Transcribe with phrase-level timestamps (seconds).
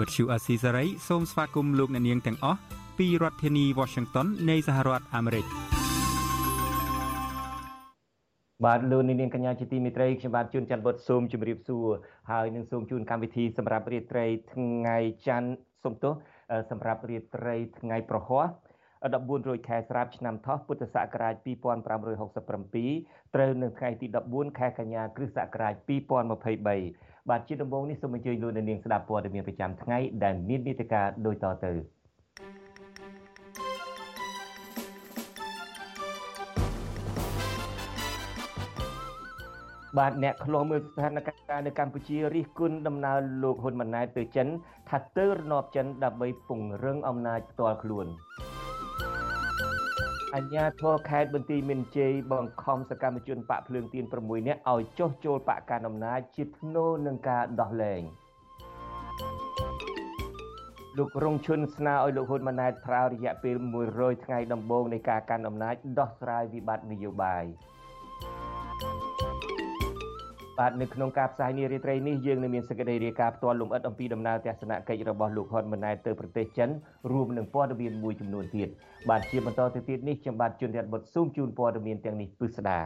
[0.00, 2.58] វិទ្យុអាស៊ីសេរីសូមស្វាគមន៍លោកអ្នកនាងទាំងអស់
[2.98, 5.44] ពីរដ្ឋធានី Washington នៃសហរដ្ឋអាមេរិក
[8.64, 11.86] បាទលោកនាងកញ្ញាជាទីមេត្រីខ្ញុំបាទជួនច័ន្ទបុតសូមជម្រាបសួរ
[12.30, 15.50] ហើយនឹងសូមជូនកម្មវិធីសម្រាប់រាត្រីថ្ងៃច័ន្ទ
[15.82, 16.14] សូមទោស
[16.70, 18.48] សម្រាប់រាត្រីថ្ងៃប្រហ័ស
[19.00, 31.72] 14រោចខែស្រាប់ឆ្នាំថោះពុទ្ធសករាជ2567ត្រូវនៅថ្ងៃទី14ខែកញ្ញាគ្រិស្តសករាជ2023 បាទជាដំបូងនេះសូមអញ្ជើញលោកនាងស្ដាប់ព័ត៌មានប្រចាំថ្ងៃដែលមាននីតិកាដូចតទៅ
[39.98, 41.36] បាទអ្នកឃ្លាំមើលស្ថានភាព
[41.66, 44.48] នៅកម្ពុជារិះគន់ដំណើរលោកហ៊ុនម៉ាណែតទៅចិន
[44.88, 48.06] ថាទៅរណបចិនដើម្បីពង្រឹងអំណាចផ្ទាល់ខ្លួន
[50.36, 58.02] អញ្ញាធរខេត្តបន្ទាយមានជ័យបង្ខំសកម្មជនបកភ្លើងទៀន6នាក់ឲ្យចុះចូលបកកណ្ដាលអំណាចជាធ្នូនឹងការដោះលែង
[60.98, 63.56] លោករងឈុនស្នើឲ្យលោកហ៊ុនម៉ាណែតប្រើរយៈពេល
[63.90, 67.44] 100ថ្ងៃដំបូងនៃការកាន់អំណាចដោះស្រាយវិបត្តិនយោបាយ
[70.60, 76.70] បាទនៅក្នុងការផ្សាយនារីត្រីនេះយើងនឹងមានសេចក្តីរាយការណ៍ផ្ទាល់លម្អិតអំពីដំណើរទស្សនកិច្ចរបស់លោកហ៊ុនម៉ាណែតទៅប្រទេសចិន
[77.12, 78.68] រួមនឹងព័ត៌មានមួយចំនួនទៀត
[79.08, 82.80] បាទជាបន្តទៅទៀតនេះខ្ញុំបាទជួនរតបុតស៊ូមជូនព័ត៌មានទាំងនេះពិស្ដា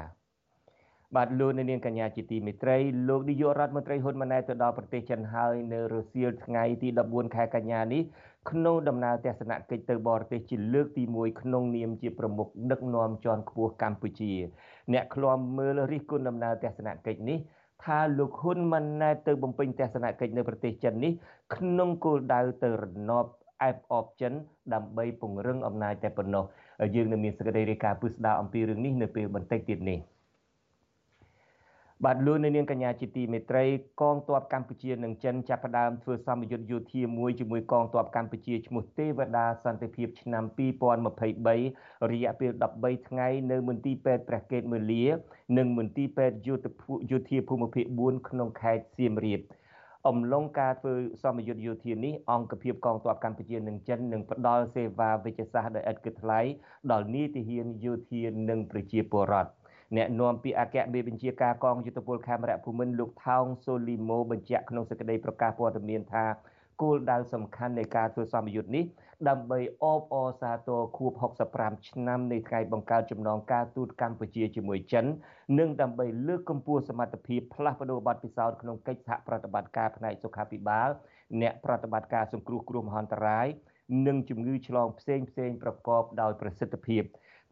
[1.16, 2.76] បាទលោកនាងកញ្ញាជាទីមេត្រី
[3.08, 8.02] លោកនាយករដ្ឋមន្ត្រីហ៊ុនម៉ាណែតទៅដល់ប្រទេសចិនហើយនៅរសៀលថ្ងៃទី14ខែកញ្ញានេះ
[8.50, 14.32] ក្នុងដំណើរទស្សនកិច្ចទៅបរទេសជាលើកទី1ក្នុងនាមជាប្រមុខដឹកនាំជាន់ខ្ពស់កម្ពុជា
[14.92, 17.38] អ្នកឃ្លាំមើលរិះគន់ដំណើរទស្សនកិច្ចនេះ
[17.84, 21.12] ថាលោកហ៊ុនម៉ាណែតទៅបំពេញទស្សនកិច្ចនៅប្រទេសចិននេះ
[21.56, 23.26] ក្នុងគោលដៅទៅរណប
[23.62, 24.32] អែបអបចិន
[24.74, 26.44] ដើម្បីពង្រឹងអំណាចតែប៉ុណ្ណោះ
[26.94, 29.98] យើងនឹងមានសេចក្តីរាយការណ៍ពិស្ដារអំពីរឿងនេះនៅពេលបន្តិចទៀតនេះ
[32.04, 33.64] បាទលោកនាងកញ្ញាជាទីមេត្រី
[34.00, 40.44] កងទ័ពកម្ពុជានិងចិនចាប់ផ្ដើមធ្វើសម្ពយុទ្ធយោធាមួយជាមួយកងទ័ពកម្ពុជាឈ្មោះទេវតាសន្តិភាពឆ្នាំ
[41.28, 42.50] 2023រយៈពេល
[42.80, 45.04] 13ថ្ងៃនៅមន្ទីរពេទ្យព្រះកេតមឺលា
[45.58, 46.36] និងមន្ទីរពេទ្យ
[47.10, 49.40] យោធាភូមិភាគ4ក្នុងខេត្តសៀមរាប
[50.08, 56.40] អំឡុងការធ្វើសមយុទ្ធយោធានេះអង្គភាពកងទ័ពកម្ពុជានិងចិននឹងផ្ដល់សេវាវិជ្ជសាស្ត្រដោយឥតគិតថ្លៃ
[56.92, 59.63] ដល់នីតិហានយោធានិងប្រជាពលរដ្ឋ
[59.96, 66.26] អ្នកនាំពាក្យអគ្គមេបញ្ជាការកងយុទ្ធពលខេមរៈភូមិន្ទលោកថោងសូលីម៉ូបញ្ជាក់ក្នុងសេចក្តីប្រកាសព័ត៌មានថា
[66.82, 68.84] គោលដៅសំខាន់នៃការធ្វើសមយុទ្ធនេះ
[69.28, 71.12] ដើម្បីអបអរសាទរខួប
[71.50, 75.04] 65ឆ្នាំនៃថ្ងៃបង្កើតចំណងការទូតកម្ពុជាជាមួយចិន
[75.58, 80.88] និងដើម្បីលើកកម្ពស់សមត្ថភាពផ្លាស់ប្តូរបទពិសោធន៍ក្នុងកិច្ចសហប្រតិបត្តិការផ្នែកសុខាភិបាល
[81.42, 83.46] អ្នកប្រតិបត្តិការសង្គ្រោះគ្រោះមហន្តរាយ
[84.06, 87.02] និងជំងឺឆ្លងផ្សេងផ្សេងប្រកបដោយប្រសិទ្ធភាព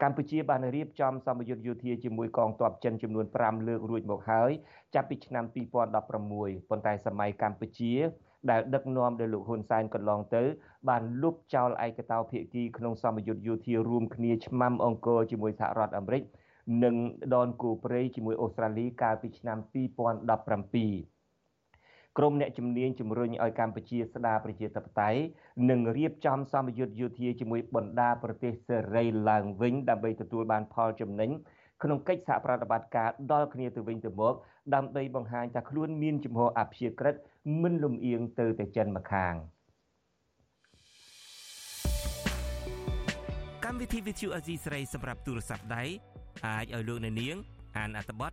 [0.03, 4.50] កម្ពុជាបានរៀបចំសម្ពយុទ្ធយោធាជាមួយកងទ័ពចិនចំនួន5លើករួចមកហើយ
[4.94, 5.44] ចាប់ពីឆ្នាំ
[6.06, 7.94] 2016ប៉ុន្តែសម័យកម្ពុជា
[8.50, 10.42] ដែលដឹកនាំដោយលោកហ៊ុនសែនកន្លងទៅ
[10.88, 16.22] បានលុបចោលឯកតោភាគីក្នុងសម្ពយុទ្ធយោធារួមគ្នាឆ្មាំអង្គរជាមួយសហរដ្ឋអាមេរិក
[16.84, 16.97] និង
[17.34, 21.12] ដនគូព្រៃជាមួយអូស្ត្រាលីកាលពីឆ្នាំ2017
[22.19, 25.21] ក្រមអ្នកជំនាញជំរុញឲ្យកម្ពុជាស្ដារប្រជាធិបតេយ្យ
[25.71, 31.31] និងរៀបចំសម្ពយុទ្ធយោធាជាមួយបណ្ដាប្រទេសសេរីឡើងវិញដើម្បីទទួលបានផលចំណេញ
[31.83, 34.34] ក្នុងកិច្ចសហប្រតិបត្តិការដល់គ្នាទៅវិញទៅមក
[34.75, 37.15] ដើម្បីបង្ហាញថាខ្លួនមានជំហរអព្យាក្រឹត
[37.62, 39.34] មិនលំអៀងទៅតែចិនម្ខាង
[43.65, 45.84] កម្មវិធី Vithu Azizi ស្រីសម្រាប់ទូរស័ព្ទដៃ
[46.47, 47.37] អាចឲ្យលោកអ្នកនាង
[47.77, 48.33] អានអត្ថបទ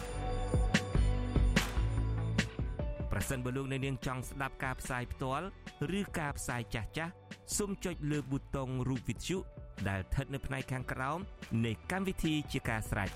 [3.11, 5.45] ប្រសិនបើលោកអ្នកនាងចង់ស្ដាប់ការផ្សាយផ្ទាល់
[5.99, 7.13] ឬការផ្សាយចាស់ចាស់
[7.57, 9.37] សូមចុចលើប៊ូតុងរូបវិទ្យុ
[9.89, 11.19] ដែលស្ថិតនៅផ្នែកខាងក្រោម
[11.65, 13.11] នៃកម្មវិធីជាការស្រេច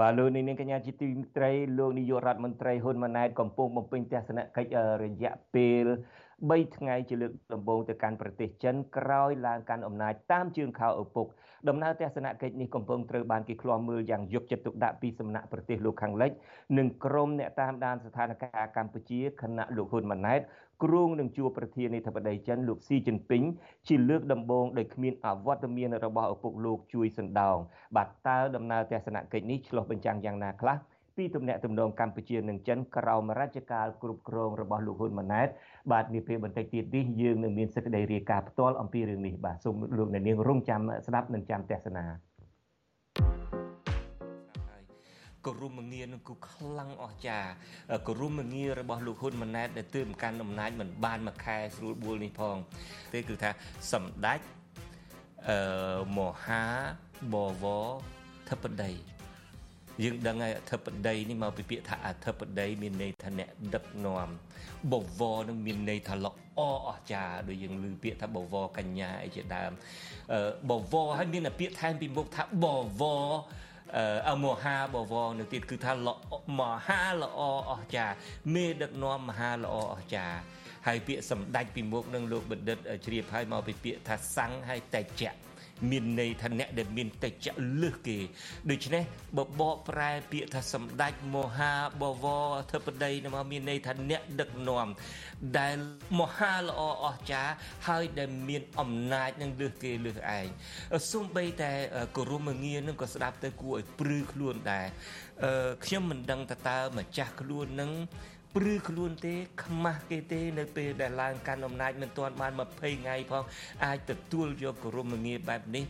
[0.00, 5.86] បាទលោកនាងកញ្ញាជាទីមេត្រីលោកនាយករដ្ឋមន្ត្រីហ៊ុនម៉ាណែតកំពុងបំពេញទស្សនកិច្ចរយៈពេល
[6.50, 11.26] 3ថ្ងៃជាលើកដំបូងទៅកាន់ប្រទេសចិនក្រោយឡើងកាន់អំណាចតាមជើងខោឪពុក
[11.68, 16.30] ដំណើរទស្សនកិច្ចនេះកំពុងត្រូវបានគេឃ្លាំមើលយ៉ាងយកចិត្តទុកដាក់ពីសំណាក់ប្រទេសលោកខាងលិច
[16.78, 20.40] និងក្រុមអ្នកតាមដានស្ថានភាពកម្ពុជាគណៈលោកហ៊ុនម៉ាណែត
[20.84, 23.44] គ្រងនឹងជួបប្រធានាធិបតីចិនលោកស៊ីជីនពីង
[23.88, 27.56] ជាលើកដំបូងដោយគ្មានអវត្តមានរបស់ឪពុកលោកជួយសណ្ដោង
[27.96, 30.76] បាទតើដំណើរទស្សនកិច្ចនេះឆ្លុះបញ្ចាំងយ៉ាងណាខ្លះ
[31.16, 35.48] ពីទំនាក់ទំនងកម្ពុជានិងចិនក្រោមរជ្ជកាលគ្រប់គ្រងរបស់លោកហ៊ុនម៉ាណែត
[35.92, 42.04] បាទនាពេលបន្តិចទៀតនេះយើងនឹងមានសេចក្តីរាយការណ៍ផ្ទាល់អំពីរឿងនេះបាទសូមលោកអ្នកនាងរងចាំស្ដាប់និងចាំទស្សនា
[45.46, 47.50] ក៏រួមមងារនឹងគូខ្លាំងអស្ចារ្យ
[48.06, 52.56] ក៏រួមមងាររបស់លោកហ៊ុនម៉ាណែតដែលទើបកាន់អំណាចមិនបានមួយខែស្រួលបួលនេះផង
[53.12, 53.50] ទេគឺថា
[53.92, 54.40] សម្ដេច
[55.48, 55.58] អឺ
[56.18, 56.64] មហា
[57.32, 57.88] បវរ
[58.48, 59.11] ធិបតី
[60.02, 64.28] យើងដឹងហើយអធិបតីនេះមកពីពាក្យថាអធិបតីមានន័យថាអ្នកដឹកនាំ
[64.92, 69.70] បវរនឹងមានន័យថាល្អអស្ចារ្យដូចយើងឮពាក្យថាបវរកញ្ញាអីជាដើម
[70.70, 72.66] បវរហើយមានពាក្យថែមពីមុខថាប
[73.00, 73.26] វរ
[74.28, 75.92] អឺមហាបវរនៅទៀតគឺថា
[76.60, 77.40] មហាល្អ
[77.70, 78.14] អស្ចារ្យ
[78.54, 80.38] មេដឹកនាំមហាល្អអស្ចារ្យ
[80.86, 85.32] ហើយពាក្យសម្ដេចពីមុខនឹងលោកបណ្ឌិតជ្រាបហើយមកពីពាក្យថាសង្ឃហើយតេជៈ
[85.90, 87.48] មានន័យថាអ្នកដែលមានតិច
[87.82, 88.18] លឹះគេ
[88.70, 89.02] ដូច្នេះ
[89.38, 94.88] បបកប្រែពាក្យថាសម្ដេចមហាបវរអធិបតីមកមានន័យថាអ្នកដឹកនាំ
[95.58, 95.76] ដែល
[96.20, 97.54] មហាល្អអស្ចារ្យ
[97.88, 100.46] ហើយដែលមានអំណាចនឹងលឹះគេលឹះឯង
[101.12, 101.72] សូម្បីតែ
[102.16, 104.86] គោរមងារនឹងក៏ស្ដាប់ទៅគួរឲ្យព្រឺខ្លួនដែរ
[105.84, 107.90] ខ្ញុំមិនដឹងតើម្ចាស់ខ្លួននឹង
[108.56, 109.34] ព្រឺខ្លួនទេ
[109.64, 113.44] ខ្មាស់គេទេនៅពេលដែលឡើងកាន់អំណាចមិនទាន់បាន20ថ្ងៃផង
[113.84, 115.84] អាចទទួលយកគោរមងារបែបនេះ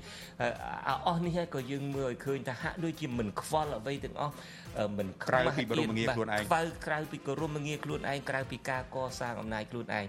[1.08, 4.34] អស់នេះហើយក៏យើងមើលឲ្យឃើញថាហាក់ដូចជាមិនខ្វល់អ្វីទាំងអស់
[4.98, 10.06] មិនក្រៅពីគោរមងារខ្លួនឯងបើក្រៅពីគោរមងារខ្លួនឯងក្រៅពីការកសាងអំណាចខ្លួនឯង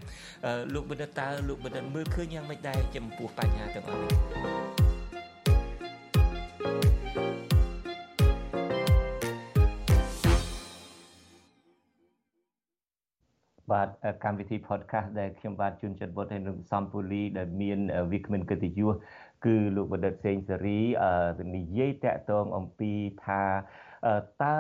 [0.73, 4.82] លោកបណ្ឌិតតើលោកបណ្ឌិតមើលឃើញយ៉ាងម៉េចដែរចំពោះបញ្ហាទាំងអស់នេះ
[13.71, 13.87] បាទ
[14.23, 17.79] កម្មវិធី podcast ដែលខ្ញុំបាទជួនចិត្តវត្តហើយនឹងសំពូលីដែលមាន
[18.11, 18.93] វាគ្មិនកិត្តិយស
[19.45, 20.79] គឺលោកបណ្ឌិតសេងសេរី
[21.55, 22.91] និយាយតាក់ទងអំពី
[23.25, 23.43] ថា
[24.43, 24.59] តើ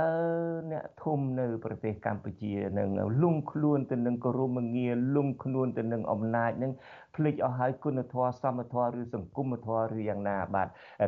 [0.71, 2.89] អ្នកធំនៅប្រទេសកម្ពុជានឹង
[3.23, 6.71] លងខ្លួនទៅនឹងគោរមងារលងខ្លួនទៅនឹងអំណាចនឹង
[7.15, 10.67] ភ្លេចអស់ហើយគុណធម៌សមធម៌ឬសង្គមធម៌ឬយ៉ាងណាបាទ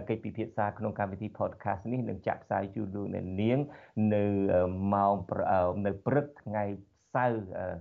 [0.10, 3.60] កិច្ចពិភាក្សាក្នុងកម្មវិធី podcast នេះនឹងចាក់ផ្សាយជូនលោកអ្នកនាង
[4.14, 4.26] នៅ
[4.94, 5.16] ម៉ោង
[5.86, 6.66] នៅព្រឹកថ្ងៃ
[7.16, 7.40] សៅរ៍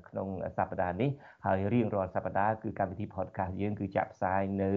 [0.08, 1.10] ក្នុងសប្តាហ៍នេះ
[1.46, 4.72] ហើយរៀងរាល់សប្តាហ៍គឺកម្មវិធី podcast យើងគឺចាក់ផ្សាយនៅ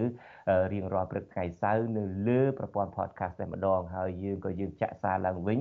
[0.74, 5.60] រៀងរាល់ព្រឹកថ្ងៃសៅរ៍នៅលើប្រព័ន្ធ podcast តែម្ដងហើយយើងក៏យើងចាក់សារឡើងវិញ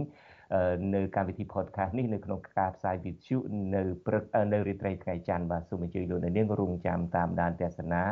[0.94, 3.36] នៅកម្មវិធី podcast នេះនៅក្នុងការផ្សាយវិទ្យុ
[3.74, 4.22] នៅព្រឹក
[4.52, 8.02] នៅរាត្រីថ្ងៃច័ន្ទបាទសូមអញ្ជើញលោកអ្នកនាងរងចាំតាមដានទស្សនា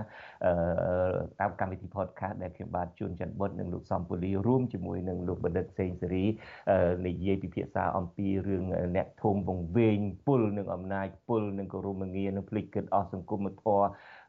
[1.40, 6.24] តាមកម្មវិធី podcast ដែលខ្ញុំបាទជួនច័ន្ទបុតនិងលោកសំពូលីរួមជាមួយនឹងលោកបណ្ឌិតសេងសេរី
[7.06, 8.64] និយាយពិភាក្សាអំពីរឿង
[8.96, 13.84] អ្នកធំវង្វេងពុលនឹងអំណាចពុលនឹងគោរមងារនឹងភ្លេចគិតអស់សង្គមធម៌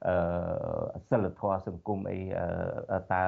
[0.07, 2.19] អឺសិលធម៌សង្គមអី
[3.13, 3.25] តើ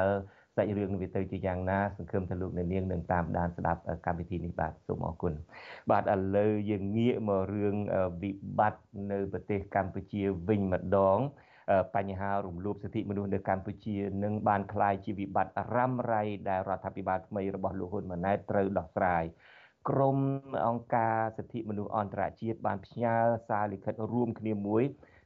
[0.57, 5.33] សាច់រឿងវាទៅជាយ៉ាងណាសង្ឃឹមថាលោកអ្នកនាងនឹងតាមដានស្ដាប់កម្មវិធីនេះបាទសូមអរគុណ
[5.92, 7.75] បាទឥឡូវយើងងាកមករឿង
[8.21, 8.81] វិបត្តិ
[9.12, 11.19] នៅប្រទេសកម្ពុជាវិញម្ដង
[11.95, 19.23] បញ្ហារំលោភសិទ្ធិមនុស្សនៅកម្ពុជានឹងបានคล้ายជាវិបត្តិរ៉ាំរ៉ៃដែលរដ្ឋាភិបាលថ្មីរបស់លោកហ៊ុនម៉ាណែតត្រូវដោះស្រាយ
[19.90, 20.18] ក្រម
[20.68, 23.16] អង្គការសិទ្ធិមនុស្សអន្តរជាតិបានផ្ញើ
[23.49, 24.83] សារលិខិតរួមគ្នាមួយ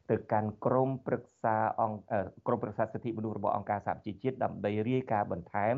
[0.09, 1.99] ទៅកាន់ក្រមប្រឹក្សាអង្គ
[2.47, 5.75] ក្រមប្រឹក្សាសិទ្ធិមនុស្សរបស់អង្គការសហប្រជាជាតិដើម្បីរាយការណ៍បន្ថែម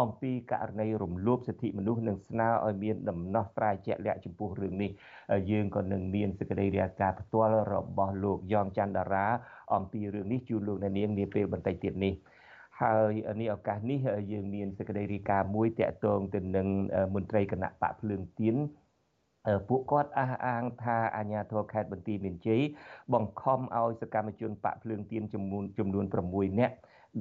[0.00, 4.90] អំពីករណីរំលោភសិទ្ធិមនុស្សនិងស្នើឲ្យមានដំណោះស្រាយជាក់លាក់ចំពោះរឿងនេះ
[5.50, 9.26] យើងក៏នឹងមានសេចក្តីរាយការណ៍ផ្ទាល់របស់លោកយ៉ងច័ន្ទតារា
[9.74, 12.14] អំពីរឿងនេះជូនលោកអ្នកនាងនាពេលបន្តិចទៀតនេះ
[12.82, 13.98] ហើយនេះឱកាសនេះ
[14.32, 16.68] យើងមានសេចក្តីរាយការណ៍មួយតាក់ទងទៅនឹង
[17.14, 18.56] មន្ត្រីគណៈបកភ្លើងទៀន
[19.68, 22.62] ពួកគាត់អះអាងថាអាជ្ញាធរខេត្តបន្ទាយមានជ័យ
[23.14, 26.74] បង្ខំឲ្យសកម្មជនបកភ្លើងទៀនចំនួនចំនួន6នាក់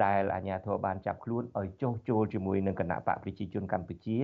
[0.05, 4.17] ដែលអាជ្ញាធរបានចាប់ខ្លួនឲ្យចុះចូលជាមួយនឹងគណៈបកប្រជាជនកម្ពុជា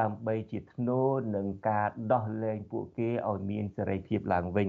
[0.00, 1.00] ដើម្បីជាធ្នូ
[1.36, 4.68] នឹងការដោះលែងពួកគេឲ្យមានសេរីភាពឡើងវិញ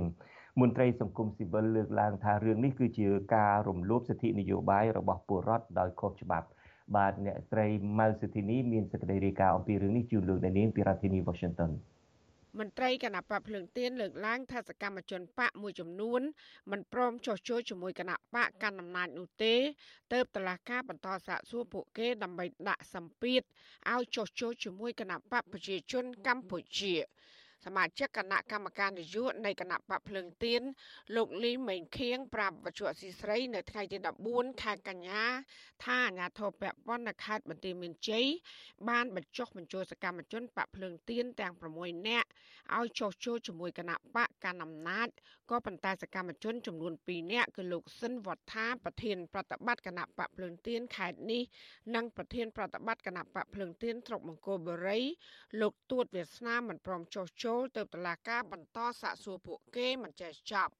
[0.59, 6.47] មន្ត្រីសង្គមស៊ីវិលលើកឡើងថារឿងនេះគឺជាការរំលោភសិទ្ធិនយោបាយរបស់ពលរដ្ឋដោយខុសច្បាប់
[6.95, 7.67] បាទអ្នកស្រី
[7.99, 11.71] ម៉ៅសិទ្ធិនីមានសេចក្តីរាយការណ៍អំពីរឿងនេះជូនលោកអ្នកនាងពីរដ្ឋធានី Washington
[12.57, 16.21] មន្ត្រីគណៈបកភ្លើងទៀនលើកឡើងថាសកម្មជនបកមួយចំនួន
[16.71, 19.55] មិនព្រមចុះចូលជាមួយគណៈបកកាន់អំណាចនោះទេ
[20.13, 23.41] ទៅតឡាការបន្តសាកសួរពួកគេដើម្បីដាក់សម្ពាធ
[23.93, 26.95] ឲ្យចុះចូលជាមួយគណៈបកប្រជាជនកម្ពុជា
[27.65, 30.61] សមាជិកគណៈកម្មការនយោបាយនៃគណៈបកភ្លើងទៀន
[31.15, 33.97] លោកលីមេងខៀងប្រាប់វិទ្យុអស៊ីស្រី នៅថ្ងៃទី
[34.29, 35.23] 14ខែកញ្ញា
[35.83, 38.25] ថាអាញាធរពពន់នៅខេត្តបន្ទាយមានជ័យ
[38.89, 42.29] បានបញ្ចុះបញ្ចូលសកម្មជនបកភ្លើងទៀនទាំង6នាក់
[42.77, 45.07] ឲ្យចុះចូលជាមួយគណៈបកកណ្ដាលអំណាច
[45.49, 51.41] ក៏ប៉ុន្តែសកម្មជនចំនួន2នាក់គឺលោកស៊ិនវត្ថាប្រធានប្រតិបត្តិគណៈបកភ្លើងទៀនខេត្តនេះ
[51.95, 54.99] និងប្រធានប្រតិបត្តិគណៈបកភ្លើងទៀនស្រុកមង្គលបុរី
[55.61, 60.73] លោកទួតវាសនាមិនព្រមចុះចូលទៅតុលាការបន្តសាកសួរពួកគេមិនចេះចប់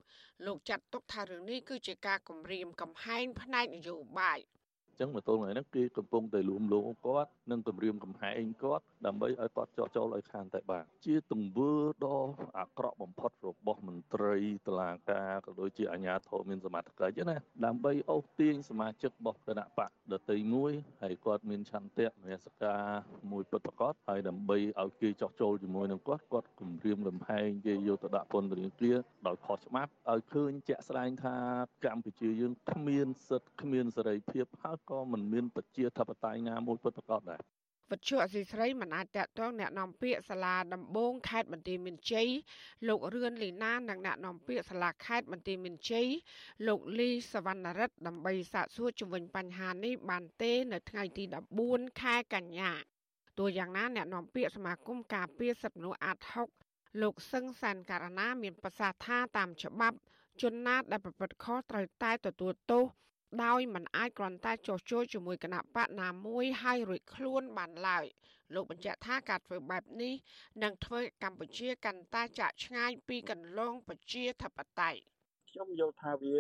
[0.46, 4.40] លោកចាត់ទុកថារឿងនេះគឺជាការគំរាមកំហែងផ្នែកនយោបាយ។
[5.00, 11.74] ចឹងមកទល់ថ្ងៃហ្នឹងគេកំពុងតែលួមលោមគាត់និងគម្រាមកំហែងគាត់ដើម្បីឲ្យគាត់ចោះចូលឲ្យខានតែបានជាទង្វើ
[12.06, 14.38] ដ៏អាក្រក់បំផុតរបស់មន្ត្រី
[14.68, 22.84] តុលាការក៏ដូចជាអាជ្ញាធរមានសមត្ថកិច្ចណាដើម្បីអូសទាញសមាជិករបស់គណៈបកដតីមួយហើយគាត់មានឆន្ទៈមេសការ
[23.32, 31.36] មួយពិតប្រាកដហើយដើម្បីឲ្យគេចោះចូលជាមួយនឹងគាត់គាត់គម្រាមកំហែងគេយកទៅដាក់ពន្ធនាគារដោយខុសច្បាប់ឲ្យឃើញជាក់ស្ដែងថា
[31.86, 37.42] កម្ពុជាយើងគ្មានសិទ្ធិគ្មានសេរីភាពហើយក៏មិនមានប្រជាធិបតេយ្យណាមួយពិតប្រាកដដែរ
[37.92, 42.30] វិទ្យុអសីស្រីមិនអាចតាក់ទងអ្នកនាំពាក្យសាលាដំបងខេត្តបន្ទាយមានជ័យ
[42.88, 46.08] លោករឿនលីណានិងអ្នកនាំពាក្យសាលាខេត្តបន្ទាយមានជ័យ
[46.68, 51.24] លោកលីសវណ្ណរិទ្ធដើម្បីសាកសួរជំវិញបញ្ហានេះបានទេនៅថ្ងៃទី
[51.64, 52.74] 14ខែកញ្ញា
[53.40, 56.18] តួយ៉ាងណាអ្នកនាំពាក្យសមាគមការពារសិទ្ធិមនុស្សអាត
[56.60, 59.98] 6លោកសឹងសានការណាមានប្រសាសន៍ថាតាមច្បាប់
[60.42, 62.84] ជនណាដែលប្រព្រឹត្តខុសត្រូវតែទទួលទោស
[63.44, 68.06] ដោយមិនអាចគ្រាន់តែចោះចូលជាមួយគណៈបកណាមួយហើយរួចខ្លួនបានឡើយ
[68.54, 70.14] លោកបញ្ជាក់ថាការធ្វើបែបនេះ
[70.64, 75.00] នឹងធ្វើកម្ពុជាកាន់តែចាក់ឆ្ងាយពីកន្លងប្រជាធិបតេយ្យ
[75.52, 76.38] ខ្ញុំយល់ថាវា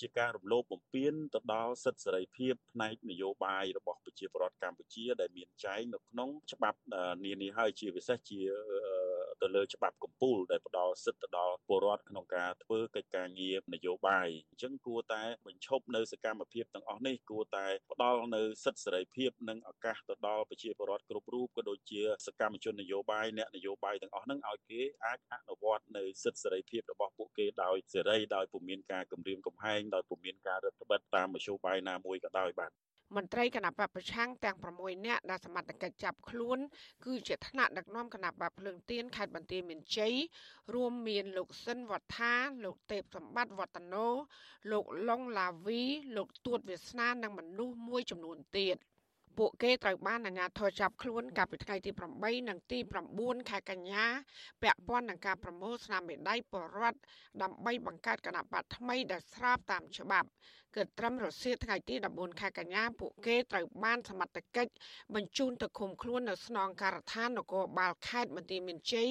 [0.00, 6.78] ជាការរំលោភបំពានទៅដល់សិទ្ធិសេរីភាពផ្នែកនយោបាយរបស់ប្រជាពលរដ្ឋកម្ពុជា ដែលមានចែងនៅក្នុងច្បាប់
[7.24, 8.40] នានាហើយជាពិសេសជា
[9.42, 32.72] ទៅលើច្បាប់កម្ពុជាដែលផ្ដល់សិទ្ធិទៅដល់ពលរដ្ឋក្នុងការធ្វើកិច្ចការងារនយោបាយអញ្ចឹងគួរតែបញ្ឈប់នៅសកម្មភាពទាំងអស់នេះគួរតែផ្ដល់នៅសិទ្ធិសេរីភាពនិងឱកាសទៅដល់ប្រជាពលរដ្ឋគ្រប់រូបក៏ដូចជាសកម្មជននយោបាយអ្នកនយោបាយទាំងអស់ហ្នឹងឲ្យគេអាចអនុវត្តនៅសិទ្ធិសេរីភាពរបស់ពួកគេដោយសេរីដោយពុំមានការគំរាមកំហែងដោយពុំមានការរឹតបន្តឹងតាមមធ្យោបាយណាមួយក៏ដោយបាទ
[33.14, 36.58] មន្ត្រីគណៈបពប្រឆាំងទាំង6នាក់ដែលសមត្ថកិច្ចចាប់ខ្លួន
[37.04, 40.14] គឺជាថ្នាក់ដឹកនាំគណៈបពភ្លើងទៀនខេត្តបន្ទាយមានជ័យ
[40.74, 42.32] រួមមានលោកស៊ិនវត្ថា
[42.64, 44.06] លោកទេពសម្បត្តិវឌ្ឍនោ
[44.70, 45.82] លោកឡុងឡាវី
[46.16, 48.78] លោកទួតវាសនានិងមនុស្សមួយចំនួនទៀត។
[49.38, 52.78] ពួកគេត្រូវបានអាជ្ញាធរចាប់ខ្លួនកាលពីថ្ងៃទី8និងទី
[53.14, 54.04] 9ខែកញ្ញា
[54.62, 57.00] ពាក់ព័ន្ធនឹងការប្រមូលស្នាមមេដៃពលរដ្ឋ
[57.42, 60.28] ដើម្បីបង្កើតគណៈបកថ្មីដែលស្របតាមច្បាប់
[60.76, 64.72] គឺត្រឹមរសៀលថ្ងៃទី14ខែកញ្ញាពួកគេត្រូវបានសមត្ថកិច្ច
[65.14, 69.10] បញ្ជូនទៅឃុំខ្លួននៅស្នងការដ្ឋាននគរបាលខេត្តបន្ទាយមានជ័យ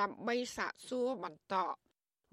[0.00, 1.56] ដើម្បីសាកសួរបន្ត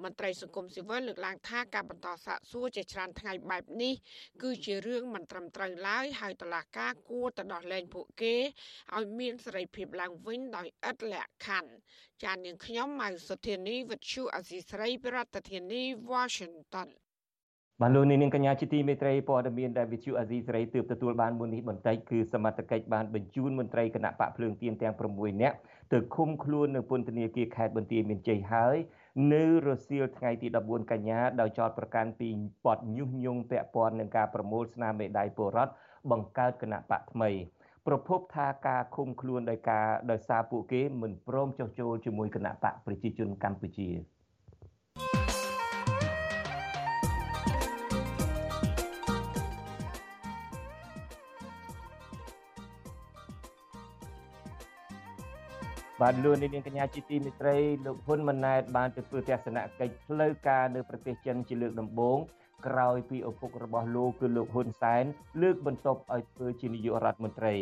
[0.03, 3.94] មន្ត្រីសង្គមស៊ីវិលលើកឡើងថាការបន្តសាកសួរជាច្រើនថ្ងៃបែបនេះ
[4.42, 8.36] គឺជារឿងមិនត្រឹមត្រូវឡើយហើយតុលាការគួរទៅដោះលែងពួកគេ
[8.96, 11.72] ឲ្យមានសេរីភាពឡើងវិញដោយឥតលក្ខខណ្ឌ
[12.24, 16.89] ចាននាងខ្ញុំម៉ៅសុធានីវិទ្យុអសីស្រីប្រធានាធិបតី Washington
[17.82, 25.56] បានលោកនាងកញ្ញាជាទីមេត្រីព័ត៌មានដែលវិទ្យុអាស៊ីសេរីទើបទទួលបានមុននេះបន្តិចគឺសមត្ថកិច្ចបានបញ្ជូនមន្ត្រីគណៈបកភ្លើងទៀនទាំង6នាក់
[25.94, 28.75] ទៅឃុំខ្លួននៅពន្ធនាគារខេត្តបន្ទាយមានជ័យហើយ
[29.34, 32.30] នៅរសៀលថ្ងៃទី14កញ្ញាដោយចោទប្រកាន់ពី
[32.65, 35.74] បទញុះញង់ពាក់ព័ន្ធនឹងការប្រមូលស្នាមមេដៃពលរដ្ឋ
[36.12, 37.30] បង្កើតគណៈបកថ្មី
[37.88, 43.89] ប្រពន្ធថាការឃុំខ្លួនដោយការដោយសារពួកគេមិនព្រមចុះចូលជាមួយគណៈបកប្រជាជនកម្ពុជា
[56.03, 62.17] បាទលោកនាងកញ្ញាជាទីមេត្រីលោកហ៊ុនម៉ាណែតបានទៅធ្វើទស្សនកិច្ចផ្លូវការនៅប្រទេសចិនជាលើកដំបូង
[62.67, 65.03] ក្រោយពីឪពុករបស់លោកគឺលោកហ៊ុនសែន
[65.41, 67.53] លើកបន្ទប់ឲ្យធ្វើជានាយករដ្ឋមន្ត្រី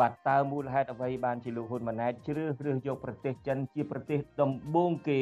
[0.00, 5.20] បាទតើមូលហេតុអ្វីបានជាលោកហ៊ុនម៉ាណែតជ្រើសរើសយកប្រទេសចិនជាប្រទេសដំបូងគេ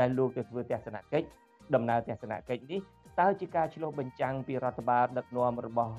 [0.00, 1.26] ដែលលោកទៅធ្វើទស្សនកិច្ច
[1.74, 2.80] ដំណើរទស្សនកិច្ចនេះ
[3.20, 5.92] តើជាការឆ្លុះបញ្ចាំងពីរដ្ឋបាលដឹកនាំរបស់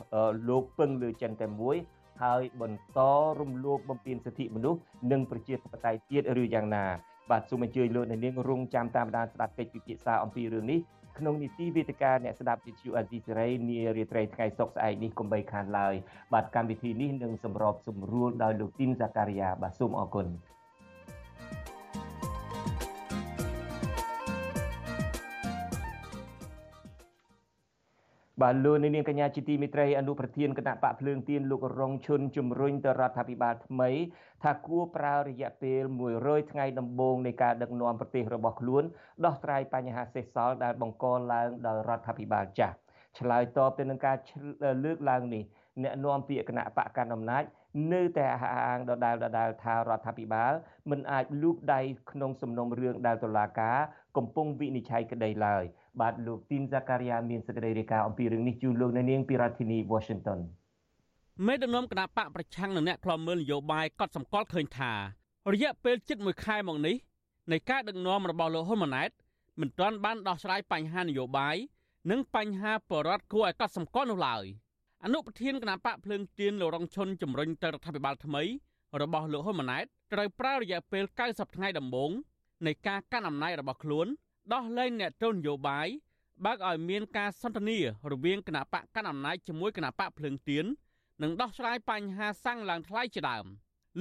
[0.49, 1.77] លោកពឹងលើចិនតែមួយ
[2.21, 2.99] ហើយបន្ត
[3.39, 4.79] រំលោភបំពានសិទ្ធិមនុស្ស
[5.11, 6.85] និងប្រជាធិបតេយ្យទៀតឬយ៉ាងណា
[7.31, 10.79] បាទសូមអញ្ជើញលោកអ្នកនាងរងចាំតាមដានស្ដាប់កិច្ចពិភាក្សាអំពីរឿងនេះ
[11.17, 15.93] ក្នុងនីតិវេទិកាអ្នកស្ដាប់វិទ្យុអាស៊ីសេរីនារាត្រីថ្ងៃសុក្រស្អែកនេះកុំបីខានឡើយ
[16.33, 20.27] បាទកម្មវិធីនេះនឹងសម្របសម្រួលដោយលោកទីនសាការីយ៉ាបាទសូមអរគុណ
[28.43, 33.89] បបាទលោកនាងកញ្ញាជាទីមេត្រីអនុប្រធានគណៈបកភ្លើងទៀនលោករងឈុនជំរុញទៅរដ្ឋាភិបាលថ្មី
[34.43, 35.83] ថាគួរប្រើរយៈពេល
[36.17, 38.83] 100ថ្ងៃដំបូងនៃការដឹកនាំប្រទេសរបស់ខ្លួន
[39.25, 42.75] ដោះស្រាយបញ្ហាសេសសល់ដែលបង្កឡើងដោយរដ្ឋាភិបាលចាស់
[43.19, 44.15] ឆ្លើយតបទៅនឹងការ
[44.85, 45.43] លើកឡើងនេះ
[45.83, 47.43] អ្នកនាំពាក្យគណៈបកកណ្ដាលអំណាច
[47.93, 50.53] នៅតែអះអាងដដែលដដែលថារដ្ឋាភិបាល
[50.89, 51.81] មិនអាចលូកដៃ
[52.11, 53.77] ក្នុងសំណុំរឿងដែលតុលាការ
[54.17, 55.63] កំពុងវិនិច្ឆ័យក្តីឡើយ
[56.01, 60.39] បាទលោកទីនហ្សាការីយ៉ាមានសេចក្តីរាយការណ៍អំពីរឿងនេះជូនលោកនៅនាងពីរដ្ឋធានី Washington
[61.47, 64.91] មេដឹកនាំគណៈបកប្រឆាំងនឹងអ្នកខ្លាំមើលនយោបាយកត់សម្គាល់ឃើញថា
[65.53, 66.95] រយៈពេលជិត1ខែមកនេះ
[67.51, 69.09] នៃការដឹកនាំរបស់លោកហ៊ុនម៉ាណែត
[69.61, 71.55] មិនទាន់បានដោះស្រាយបញ្ហានយោបាយ
[72.11, 74.45] និងបញ្ហាបរដ្ឋគួរឲ្យកត់សម្គាល់នោះឡើយ
[75.03, 78.43] អនុប្រធានគណៈបកភ្លើងទៀនលោករងឈុនជំរុញទៅរដ្ឋាភិបាលថ្មី
[79.01, 82.11] របស់លោកហ៊ុនម៉ាណែតត្រូវប្រើរយៈពេល90ថ្ងៃដំបូង
[82.65, 84.07] នៃការកាន់អំណាចរបស់ខ្លួន
[84.53, 85.87] ដោះលែងអ្នកទោសនយោបាយ
[86.45, 87.77] បើកឲ្យមានការសន្ទនា
[88.11, 90.65] រវាងគណៈបកកាន់អំណាចជាមួយគណៈបកភ្លើងទៀន
[91.23, 93.45] និងដោះស្រាយបញ្ហាសាំងឡើងថ្លៃជាដើម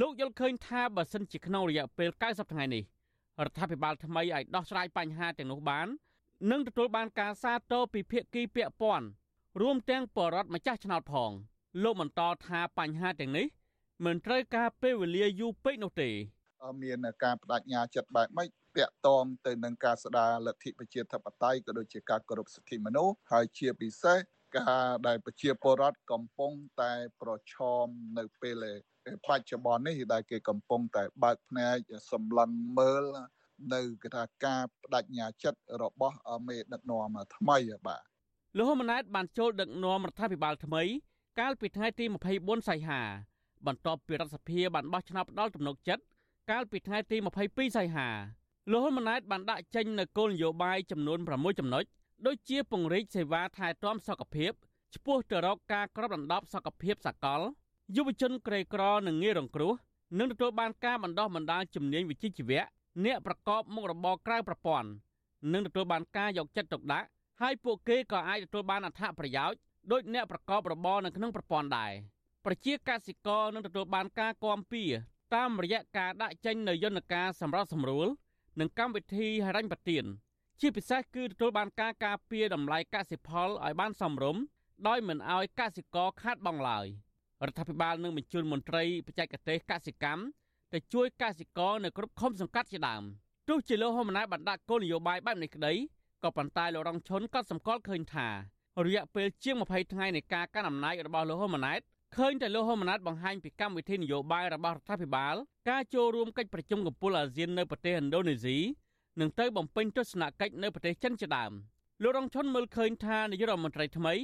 [0.01, 2.85] លោកយល់ឃើញថាបើសិនជាក្នុងរយៈពេល90ថ្ងៃនេះ
[3.45, 5.87] រដ្ឋាភិបាលថ្មីឲ្យដោះស្រាយបញ្ហាទាំងនោះបាន
[6.51, 9.07] នឹងទទួលបានការសាទរពីភាគីពាក់ព័ន្ធ
[9.61, 11.31] រួមទាំងបរដ្ឋម្ចាស់ឆ្នោតផង
[11.83, 13.47] លោកបន្តថាបញ្ហាទាំងនេះ
[14.05, 16.11] មិនត្រូវការពេលវេលាយូរពេកនោះទេ
[16.83, 24.19] មានការបដិញ្ញាចិត្តបែបម៉េចតាក់ទងទៅនឹងការស្ដារលទ្ធិប្រជាធិបតេយ្យក៏ដូចជាការគោរពសិទ្ធិមនុស្សហើយជាពិសេស
[24.59, 26.53] ការដែលប្រជាពលរដ្ឋកំពុង
[26.83, 27.55] តែប្រឈ
[27.85, 27.87] ម
[28.19, 28.65] នៅពេល
[29.27, 31.77] បច្ចុប្បន្ននេះដែលគេកំពុងតែបើកភ្នែក
[32.13, 33.05] សម្លឹងមើល
[33.75, 36.17] នៅគេថាការបដិញ្ញាចិត្តរបស់
[36.49, 38.03] មេដឹកនាំថ្មីបាទ
[38.57, 40.83] លោកហ៊ុនម៉ាណែតបានចូលដឹកនាំរដ្ឋាភិបាលថ្មី
[41.41, 42.05] កាលពីថ្ងៃទី
[42.37, 43.03] 24សីហា
[43.67, 46.03] បន្ទាប់ពីរដ្ឋសភាបានបោះឆ្នោតផ្ដាល់ទំនុកចិត្ត
[46.51, 48.09] កាលពីថ្ងៃទី22សីហា
[48.71, 51.85] លោកហ៊ុនម៉ាណែតបានដាក់ចេញនូវគោលនយោបាយចំនួន6ចំណុច
[52.27, 54.53] ដូចជាពង្រីកសេវាថែទាំសុខភាព
[54.95, 57.41] ឆ្ពោះទៅរកការក្របដណ្ដប់សុខភាពសកល
[57.97, 59.73] យុវជនក្រីក្រនិងងាយរងគ្រោះ
[60.19, 62.63] នឹងទទួលបានការបណ្ដុះបណ្ដាលជំនាញវិជ្ជាជីវៈ
[63.05, 64.89] អ្នកប្រកបមុខរបរក្រៅប្រព័ន្ធ
[65.53, 67.07] នឹងទទួលបានការយកចិត្តទុកដាក់
[67.41, 69.59] ហើយពួកគេក៏អាចទទួលបានអត្ថប្រយោជន៍
[69.91, 71.93] ដោយអ្នកប្រកបរបរនៅក្នុងប្រព័ន្ធដែរ
[72.45, 74.85] ប្រជាកសិករនឹងទទួលបានការគាំពៀ
[75.35, 78.07] តាមរយៈការដាក់ចេញនូវយន្តការសម្រាប់សម្រួល
[78.61, 80.05] និងកម្មវិធីហិរញ្ញប្បទាន
[80.61, 84.43] ជាពិសេសគឺទទួលបានការការពារតម្លៃកសិផលឲ្យបានសមរម្យ
[84.89, 86.87] ដោយមិនឲ្យកសិករខាតបង់ឡើយ
[87.47, 90.23] រដ្ឋាភិបាលនឹងបញ្ជូនមន្ត្រីបច្ចេកទេសកសិកម្ម
[90.73, 93.03] ទៅជួយកសិករនៅគ្រប់ឃុំសង្កាត់ជាដើម
[93.49, 95.73] ទោះជាលោកហ៊ុនម៉ាណែតបានដាក់គោលនយោបាយបែបនេះក្តី
[96.23, 98.29] ក៏ប៉ុន្តែលោករងឈុនក៏សម្គាល់ឃើញថា
[98.87, 101.81] រយៈពេលជាង20ថ្ងៃនៃការកាន់អំណាចរបស់លោកហ៊ុនម៉ាណែត
[102.19, 105.35] ឃើញតែលោកហ៊ុនម៉ាណែតបង្ហាញពីកម្មវិធីនយោបាយរបស់រដ្ឋាភិបាល
[105.71, 108.59] ការចូលរួមកិច្ចប្រជុំកំពូលអាស៊ាននៅប្រទេសឥណ្ឌូនេស៊ី
[109.21, 111.53] និងទៅបំពេញទស្សនកិច្ចនៅប្រទេសចិនជាដើម
[112.03, 114.15] លោករងឈុនមើលឃើញថានាយករដ្ឋមន្ត្រីថ្មី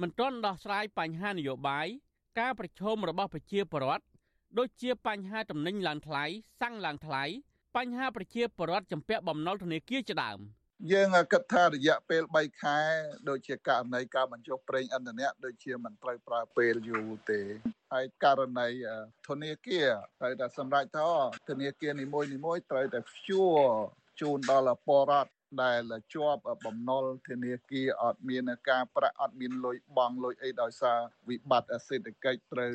[0.00, 1.86] មិនទាន់ដោះស្រាយបញ្ហានយោបាយ
[2.38, 4.04] ការប្រឈមរបស់ប្រជាពលរដ្ឋ
[4.58, 6.24] ដូចជាបញ្ហាតំណែងឡើងថ្លៃ
[6.60, 7.24] សាំងឡើងថ្លៃ
[7.76, 10.38] បញ្ហាប្រជាពលរដ្ឋចំពាក់បំណុលធនាគារជាដើម។
[10.92, 12.78] យើងគិតថារយៈពេល3ខែ
[13.28, 17.40] ដូចជាករណីការបញ្ចុះប្រេងឥន្ធនៈដូចជាមិនត្រូវប្រើពេលយូរទេ
[17.92, 18.68] ហើយករណី
[19.28, 19.88] ធនាគារ
[20.20, 21.10] ត្រូវតែសម្រេចថា
[21.48, 23.58] ធនាគារនីមួយនីមួយត្រូវតែព្យួរ
[24.20, 25.80] ជូនដល់ពលរដ្ឋដែល
[26.14, 32.72] ជាប់បំណុលធនាគារអត់មានការប្រាក់អត់មានលុយបង់លុយអីដោយសារវិបត្តិសេដ្ឋកិច្ចត្រូវ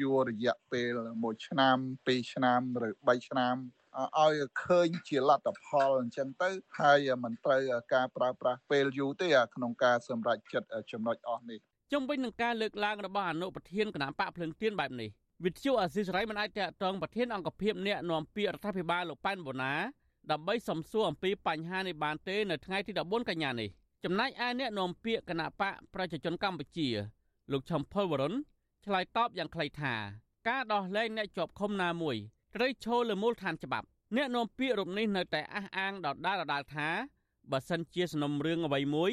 [0.00, 3.56] យួររយៈពេល1ឆ្នាំ2ឆ្នាំឬ3ឆ្នាំ
[3.96, 7.60] ឲ្យឃើញជាលទ្ធផលអញ្ចឹងទៅហើយមិនត្រូវ
[7.94, 11.58] ការប្រើប្រាស់ពេលយូរទេក្នុងការសម្រេចចិត្តចំណុចអស់នេះ
[11.92, 15.10] ជុំវិញនឹងការលើកឡើងរបស់អនុប្រធានគណៈបកភ្លឹងទៀនបែបនេះ
[15.44, 19.74] វិទ្យុអាស៊ីសេរីមិនអាចតកតងប្រធានអង្គភិបអ្នកនាំពាក្យរដ្ឋាភិបាលលោកប៉ែនបូណា
[20.30, 23.68] ដើម្បីសំសួរអំពីបញ្ហានេះបានទេនៅថ្ងៃទី14កញ្ញានេះ
[24.04, 26.88] ចំណែកឯអ្នកនាំពាក្យគណៈបកប្រជាជនកម្ពុជា
[27.52, 28.34] លោកឈឹមផុលវរុន
[28.84, 29.94] ឆ្លើយតបយ៉ាងខ្លីថា
[30.48, 32.16] ការដោះលែងអ្នកជាប់ឃុំណាមួយ
[32.56, 36.88] ត្រូវឈលលើមូលដ្ឋានច្បាប់អ្នកនាំពាក្យរូបនេះនៅតែអះអាងដដែលដដែលថា
[37.52, 39.10] បើសិនជាសំណុំរឿងអ្វីមួយ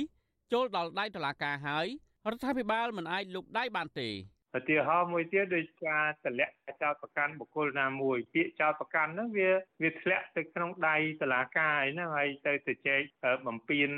[0.54, 1.88] ចូលដល់ដៃតុលាការហើយ
[2.32, 4.10] រដ្ឋាភិបាលមិនអាចលុបដៃបានទេ
[4.58, 9.50] ឧទាហរណ៍មួយទៀតដូចការតម្លាក់ចោតប្រកាន់បុគ្គលណាមួយពាក្យចោតប្រកាន់ហ្នឹងវា
[9.82, 13.02] វាធ្លាក់ទៅក្នុងដៃតុលាការអីហ្នឹងហើយទៅទៅចែក
[13.48, 13.90] បំពេញ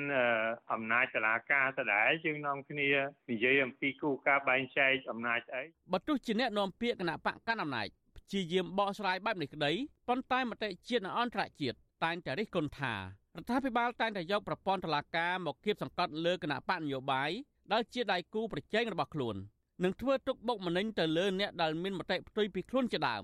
[0.73, 2.87] អំណាចតុលាការទៅដែរយើងនាំគ្នា
[3.31, 7.89] និយាយអំពីគូការបែងចែកអំណាចអីបើទោះជាអ្នកនាំពាក្យគណៈបកកាន់អំណាច
[8.27, 9.71] ព្យាយាមបកស្រាយបែបនេះក្តី
[10.07, 12.99] ប៉ុន្តែមតិជាតិនិងអន្តរជាតិតែងតែរិះគន់ថារ
[13.41, 17.29] ដ្ឋាភិបាលតែងតែយកប្រព័ន្ធតុលាការមកគៀបសង្កត់លើគណៈបកនយោបាយ
[17.73, 19.35] ដែលជាដៃគូប្រជែងរបស់ខ្លួន
[19.83, 23.23] និងធ្វើទុកបុកម្នេញទៅលើអ្នកដែលមានមតិផ្ទុយពីខ្លួនជាដើម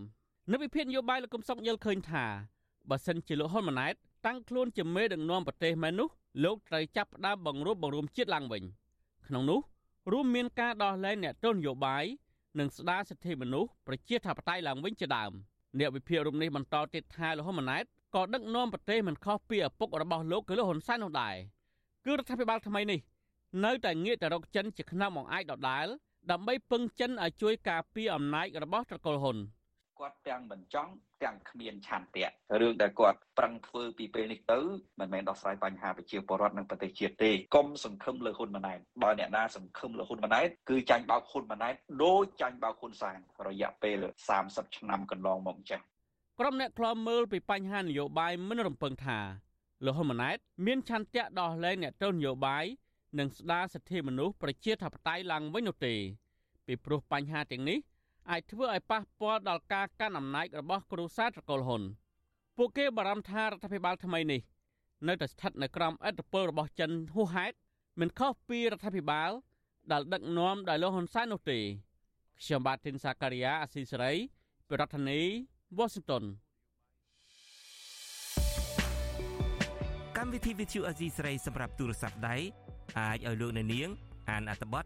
[0.52, 2.26] នៅវិភាគនយោបាយលោកកឹមសុខយល់ឃើញថា
[2.90, 3.94] បើសិនជាលោកហ៊ុនម៉ាណែត
[4.26, 6.10] តាំងខ្លួនជាមេដឹកនាំប្រទេសមែននោះ
[6.44, 8.64] លោកត្រូវចាប់ផ្ដើមបង្រួបបង្រួមជាតិឡើងវិញ
[9.28, 9.60] ក្នុងនោះ
[10.12, 12.04] រួមមានការដោះលែងអ្នកទោសនយោបាយ
[12.60, 15.32] និងស្ដារសិទ្ធិមនុស្សប្រជាធិបតេយ្យឡើងវិញជាដើម
[15.80, 17.84] អ្នកវិភាគរូបនេះបន្តទៀតថាលហ៊ុនម៉ាណែត
[18.16, 21.36] ក៏ដឹកនាំប្រទេសមិនខុសពីឪពុករបស់លោកគឺលោកហ៊ុនសែននោះដែរ
[22.06, 23.00] គឺរដ្ឋាភិបាលថ្មីនេះ
[23.66, 25.88] នៅតែងាកទៅរកចិនជាខ្នងបង្អែកដដែល
[26.32, 29.38] ដើម្បីពឹងចិនឲ្យជួយការពារអំណាចរបស់ត្រកូលហ៊ុន
[30.02, 30.92] គាត់ទាំងមិនចង់
[31.24, 32.28] ទាំងគ្មានឆន្ទៈ
[32.62, 34.60] រឿងដែលគាត់ប្រឹងធ្វើពីពេលនេះទៅ
[35.00, 44.04] មិនមែនដោះស្រាយបញ្ហាប្រជាពលរដ្ឋនិងប្រទេសជាតិទេកុំសង្ឃឹមលើហ៊ុនម៉ាណែតបើអ្នកណាសង្ឃឹមលើហ៊ុនម៉ាណែតគឺចាញ់បោកហ៊ុនម៉ាណែតដូចចាញ់បោកហ៊ុនសែនរយៈពេល
[44.40, 45.84] 30ឆ្នាំកន្លងមកចាស់
[46.40, 49.20] ក្រុមអ្នកខ្លាំមើលពីបញ្ហានយោបាយមិនរំពឹងថា
[49.86, 52.66] លោកហ៊ុនម៉ាណែតមានឆន្ទៈដោះលែងអ្នកទោសនយោបាយ
[53.20, 55.96] និងស្ដារសិទ្ធិមនុស្សប្រជាធិបតេយ្យឡើងវិញនោះទេ
[56.68, 57.80] ពីព្រោះបញ្ហាទាំងនេះ
[58.30, 61.82] អាចធ្វើឲ្យប៉ះពាល់ដល់ការកាន់អំណាចរបស់គ្រួសារត្រកូលហ៊ុន
[62.58, 64.42] ពួកគេបារម្ភថារដ្ឋាភិបាលថ្មីនេះ
[65.08, 67.56] នៅតែស្ថិតនៅក្រោមឥទ្ធិពលរបស់ចិនហួសហេតុ
[68.00, 69.32] មិនខុសពីរដ្ឋាភិបាល
[69.92, 71.60] ដែលដឹកនាំដោយលោកហ៊ុនសែននោះទេ
[72.44, 74.14] ខ្ញុំបាទទីនសាការីយ៉ាអស៊ីសេរី
[74.70, 75.30] ប្រធានាធិ
[75.78, 76.24] បតី Washington
[80.18, 82.36] កម្មវិធីវិទ្យុអេស៊ីស្រីសម្រាប់ទូរស័ព្ទដៃ
[83.00, 83.90] អាចឲ្យលោកអ្នកនាង
[84.30, 84.86] អានអត្ថបទ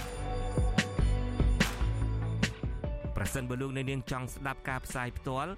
[3.23, 5.51] ប្រសិនបើលោកអ្នកនាងចង់ស្ដាប់ការផ្សាយផ្ទាល់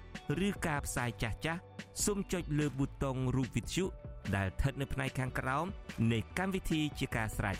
[0.46, 1.60] ឬការផ្សាយចាស់ចាស់
[2.04, 3.84] សូមចុចលើប៊ូតុងរូបវិទ្យុ
[4.36, 5.66] ដែលស្ថិតនៅផ្នែកខាងក្រោម
[6.12, 7.56] នៃកម្មវិធីជាការស្ដាយ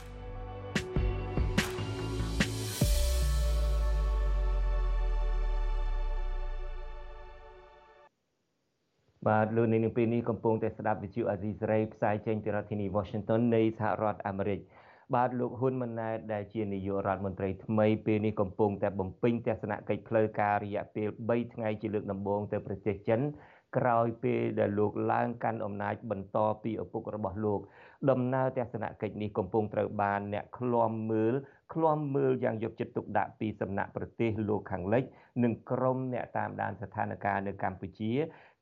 [9.27, 14.61] បាទលោកនាងពេលនេះកំពុងតែស្ដាប់វិទ្យុអាស៊ីសេរីផ្សាយចេញពីរដ្ឋធានី Washington នៃសហរដ្ឋអាមេរិក
[15.15, 23.21] បាទលោកហ៊ុនម៉ាណែតដែលជានាយករដ្ឋមន្ត្រីថ្មីពេលនេះកំពុងតែបំពេញទស្សនកិច្ចផ្លូវការរយៈពេល3ថ្ងៃជាលើកដំបូងទៅប្រទេសចិន
[23.77, 27.61] ក្រោយពេលដែលលោកឡើងកាន់អំណាចបន្តពីឪពុករបស់លោក
[28.11, 31.35] ដំណើរទស្សនកិច្ចនេះកំពុងត្រូវបានអ្នកឃ្លាំមើល
[31.73, 35.05] ឃ្លាំមើលយ៉ាងយកចិត្តទុកដាក់ពីសំណាក់ប្រទេសលោកខាងលិច
[35.43, 38.13] និងក្រុមអ្នកតាមដានស្ថានភាពនៅកម្ពុជា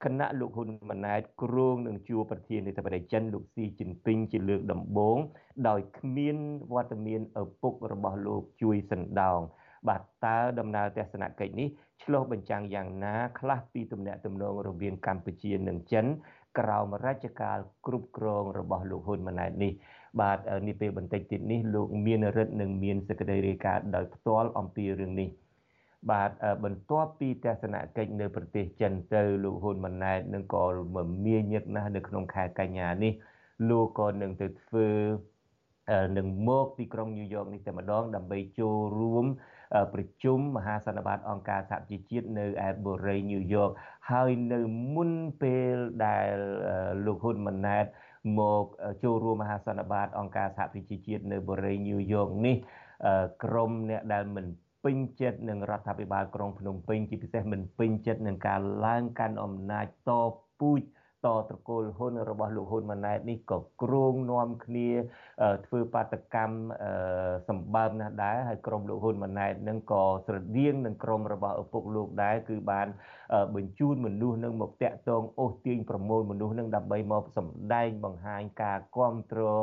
[0.05, 5.19] គណៈលោកហ៊ុនម៉ាណែតគ្រងនឹងជួបប្រធានាធិបតីចិនលោកស៊ីជីនពីងជាលើកដំបូង
[5.69, 6.37] ដោយគ្មាន
[6.73, 9.41] វត្តមានឪពុករបស់លោកជួយសណ្ដោង
[9.89, 11.69] បាទតើដំណើរទស្សនកិច្ចនេះ
[12.03, 16.07] ឆ្លុះបញ្ចាំងយ៉ាងណាខ្លះពីទំនាក់ទំនងរវាងកម្ពុជានិងចិន
[16.59, 19.73] ក្រោមរជ្ជកាលគ្រប់គ្រងរបស់លោកហ៊ុនម៉ាណែតនេះ
[20.21, 25.29] បាទនេះពេលបន្តិចទៀតនេះលោកមានរិទ្ធនឹងមានសេចក្តីរាយការណ៍ដោយផ្ទាល់អំពីរឿងនេះ
[26.11, 26.31] បាទ
[26.65, 33.13] បន្ទាប់ពីទស្សនកិច្ចនៅប្រទេសចិនទៅលោកហ៊ុនម៉ាណែតនឹងក៏មមាញឹកណាស់នៅក្នុងខែកញ្ញានេះ
[33.69, 34.89] លោកក៏នឹងទៅធ្វើ
[36.17, 39.27] នឹងមកទីក្រុងញូវយ៉កនេះតែម្ដងដើម្បីចូលរួម
[39.95, 43.71] ប្រជុំមហាសន្និបាតអង្គការសហជីវជាតិនៅឯបូរីញូវយ៉ក
[44.11, 44.61] ហើយនៅ
[44.95, 45.11] មុន
[45.43, 46.37] ពេលដែល
[47.07, 47.87] លោកហ៊ុនម៉ាណែត
[48.39, 48.65] មក
[49.05, 52.57] ចូលរួមមហាសន្និបាតអង្គការសហប្រជាជាតិនៅបូរីញូវយ៉កនេះ
[53.45, 54.47] ក្រមអ្នកដែលមិន
[54.85, 60.11] ពេញចិត្តនឹងរដ្ឋាភិបាលក្រុងភ្នំពេញជាពិសេសមិនពេញចិត្តនឹងការឡើងកាន់អំណាចត
[60.61, 60.83] ពូជ
[61.25, 64.89] តត្រកូលហ៊ុនរបស់លោកហ៊ុនម៉ាណែតនេះក៏គ្រងនាំគ្នា
[65.67, 66.57] ធ្វើបាតកម្ម
[67.49, 72.87] សម្បើមណាស់ដែរហើយក្រុមលោកហ៊ុនម៉ាណែតនឹងក៏ស្រដៀងនឹងក្រុមរបស់ឪពុកលោកដែរគឺបាន
[73.55, 79.63] បញ្ជូនមនុស្សនឹងមកតាក់ទងអូសទាញប្រមូលមនុស្សនឹងដើម្បីមកសម្ដែងបង្ហាញការគ្រប់គ្រង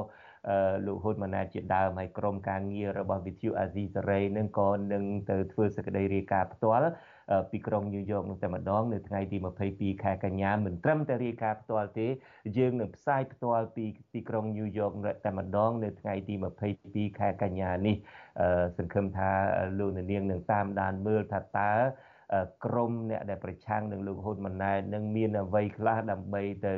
[0.86, 6.90] លោកហ៊ុនម៉ាណែតជាដើមហើយក្រុមការងាររបស់វិទ្យុអាស៊ីសេរីនឹងក៏នឹងទៅធ្វើសេចក្តីរាយការណ៍ផ្ទាល់
[7.52, 9.38] ពីក្រុងញូវយ៉កនោះតែម្ដងនៅថ្ងៃទី
[9.70, 12.08] 22ខែកញ្ញាមិនត្រឹមតែរាយការណ៍ផ្ទាល់ទេ
[12.58, 14.92] យើងនឹងផ្សាយផ្ទាល់ពីទីក្រុងញូវយ៉ក
[15.26, 16.34] តែម្ដងនៅថ្ងៃទី
[16.78, 17.96] 22ខែកញ្ញានេះ
[18.78, 19.30] សង្ឃឹមថា
[19.80, 21.72] លោកនាងនឹងតាមដានមើលថាតើ
[22.66, 26.76] ក្រមអ្នកដែលប្រឆាំងនឹងលោកហ៊ុនម៉ាណែតនឹងមានអ្វីខ្លះដើម្បីទៅ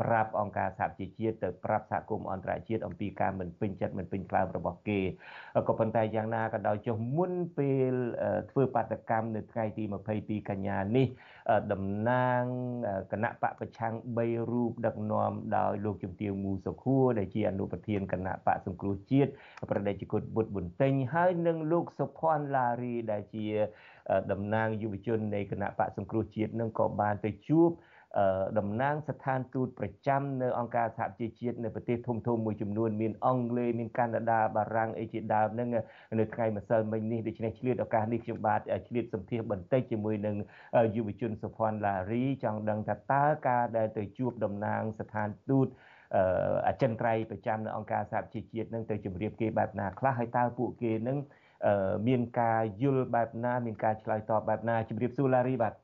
[0.00, 5.00] ប្រាប់អង្គការសហជីវជាតិទៅប្រាប់សហគមន៍អន្តរជាតិអំពីការមិនពេញចិត្តមិនពេញផ្លើមរបស់គេ
[5.68, 7.92] ក៏ប៉ុន្តែយ៉ាងណាក៏ដោយចុះមុនពេល
[8.50, 9.84] ធ្វើបាតកម្មនៅថ្ងៃទី
[10.16, 11.06] 22កញ្ញានេះ
[11.72, 12.42] តំណាង
[13.12, 19.30] គណៈបកប្រឆាំង3រូបដឹកនាំដោយលោកជំទាវមូសុខួរដែលជាអនុប្រធានគណៈបកសង្គ្រោះជាតិ
[19.70, 23.46] ប្រដេជគុណបុត្រប៊ុនតេងហើយនិងលោកសុភ័ណ្ឌឡារីដែលជា
[24.32, 27.70] តំណាងយុវជននៃគណៈបកសង្គ្រោះជាតិនឹងក៏បានទៅជួប
[28.58, 35.68] តំណាងស្ថានទូតប្រចាំនៅអង្គការសហជីវជាតិនៅប្រទេសធំធំមួយចំនួនមានអង់គ្លេសមានកាណាដាបារាំងអីជាដើមហ្នឹង
[36.18, 40.36] នៅថ្ងៃម្សិលមិញនេះដូច្នេះឆ្លៀតឱកាសនេះខ្ញុំបាទឆ្លៀតសម្ភាសបន្តិចជាមួយនឹង
[40.96, 45.68] យុវជនសុភ័ណ្ឌឡារីចង់ដឹងថាតើការដែលទៅជួបតំណាងស្ថានទូត
[46.68, 51.18] អចិន្ត្រៃយ៍ប្រចាំនៅអង្គការសហជីវជាតិនឹងទៅជម្រាបគេបែបណាខ្លះហើយតើពួកគេនឹង
[52.06, 55.74] មានការយល់បែបណាមានការឆ្លើយតបបែបណាជម្រាបសួរឡារីបាទ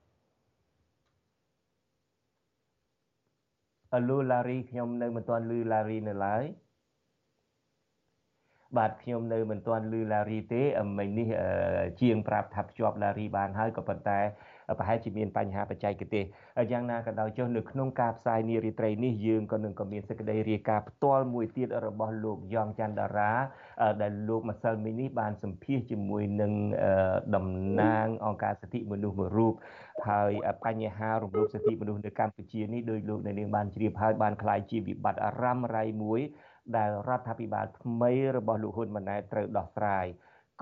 [4.08, 6.44] លូឡារីខ្ញុំនៅមិនទាន់លឺឡារីនៅឡើយ
[8.76, 10.62] បាទខ្ញុំនៅមិនទាន់លឺឡារីទេ
[10.98, 11.28] មិញនេះ
[12.00, 14.20] ជាងប្រាប់ថាភ្ជាប់ឡារីបានហើយក៏ប៉ុន្តែ
[14.78, 16.24] ប្រហែលជាមានបញ្ហាបច្ចេកទេស
[16.72, 23.32] យ៉ាងណាក៏ដោយចុះនៅក្នុងការផ្សាយនារីត្រីនេះយើងក៏នឹងក៏មានសេចក្តីរាយការណ៍ផ្ទាល់មួយទៀតរបស់លោកយ៉ងច័ន្ទតារា
[24.02, 26.52] ដែលលោកម្សិលមិញនេះបានសម្ភាសជាមួយនឹង
[27.34, 27.46] តំ
[27.80, 29.54] ណាងអង្គការសិទ្ធិមនុស្សមួយរូប
[30.08, 30.32] ហើយ
[30.64, 36.20] បញ្ហារំលោភសិទ្ធិមនុស្សនៅកម្ពុជានេះដោយលោកនៅនាងបានជ្រាបហើយបានខ្លាយជាវិបត្តិអារម្មណ៍រៃមួយ
[36.76, 40.06] ដែលរដ្ឋាភិបាលថ្មីរបស់លោកហ៊ុនម៉ាណែតត្រូវដោះស្រាយ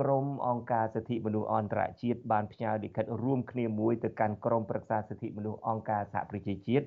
[0.01, 6.87] ក្រមអង្គការសិទ្ធិមនុស្សអន្តរជាតិបានផ្ញើលិខិតរួមគ្នាមួយទៅកាន់ក្រមប្រឹក្សាសិទ្ធិមនុស្សអង្គការសហប្រជាជាតិ